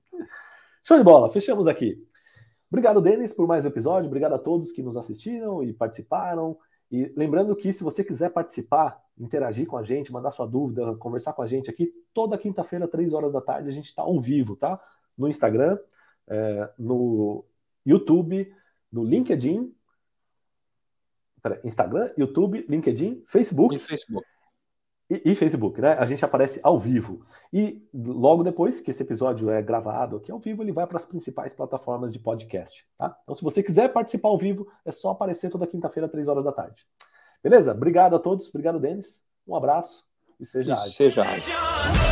[0.82, 2.03] Show de bola, fechamos aqui.
[2.70, 4.09] Obrigado, Denis, por mais um episódio.
[4.09, 6.59] Obrigado a todos que nos assistiram e participaram.
[6.90, 11.32] E lembrando que se você quiser participar, interagir com a gente, mandar sua dúvida, conversar
[11.32, 14.55] com a gente aqui, toda quinta-feira, três horas da tarde, a gente está ao vivo,
[14.55, 14.81] tá?
[15.16, 15.78] No Instagram,
[16.27, 17.45] é, no
[17.86, 18.55] YouTube,
[18.93, 19.74] no LinkedIn,
[21.43, 23.74] pera, Instagram, YouTube, LinkedIn, Facebook.
[23.77, 24.27] E Facebook.
[25.10, 25.93] E, e, Facebook, né?
[25.93, 27.24] A gente aparece ao vivo.
[27.52, 31.06] E logo depois que esse episódio é gravado aqui ao vivo, ele vai para as
[31.06, 33.16] principais plataformas de podcast, tá?
[33.22, 36.52] Então, se você quiser participar ao vivo, é só aparecer toda quinta-feira, três horas da
[36.52, 36.85] tarde.
[37.43, 37.72] Beleza?
[37.72, 39.22] Obrigado a todos, obrigado, Denis.
[39.47, 40.05] Um abraço
[40.39, 40.93] e seja ágil.
[40.93, 42.07] Seja ágil.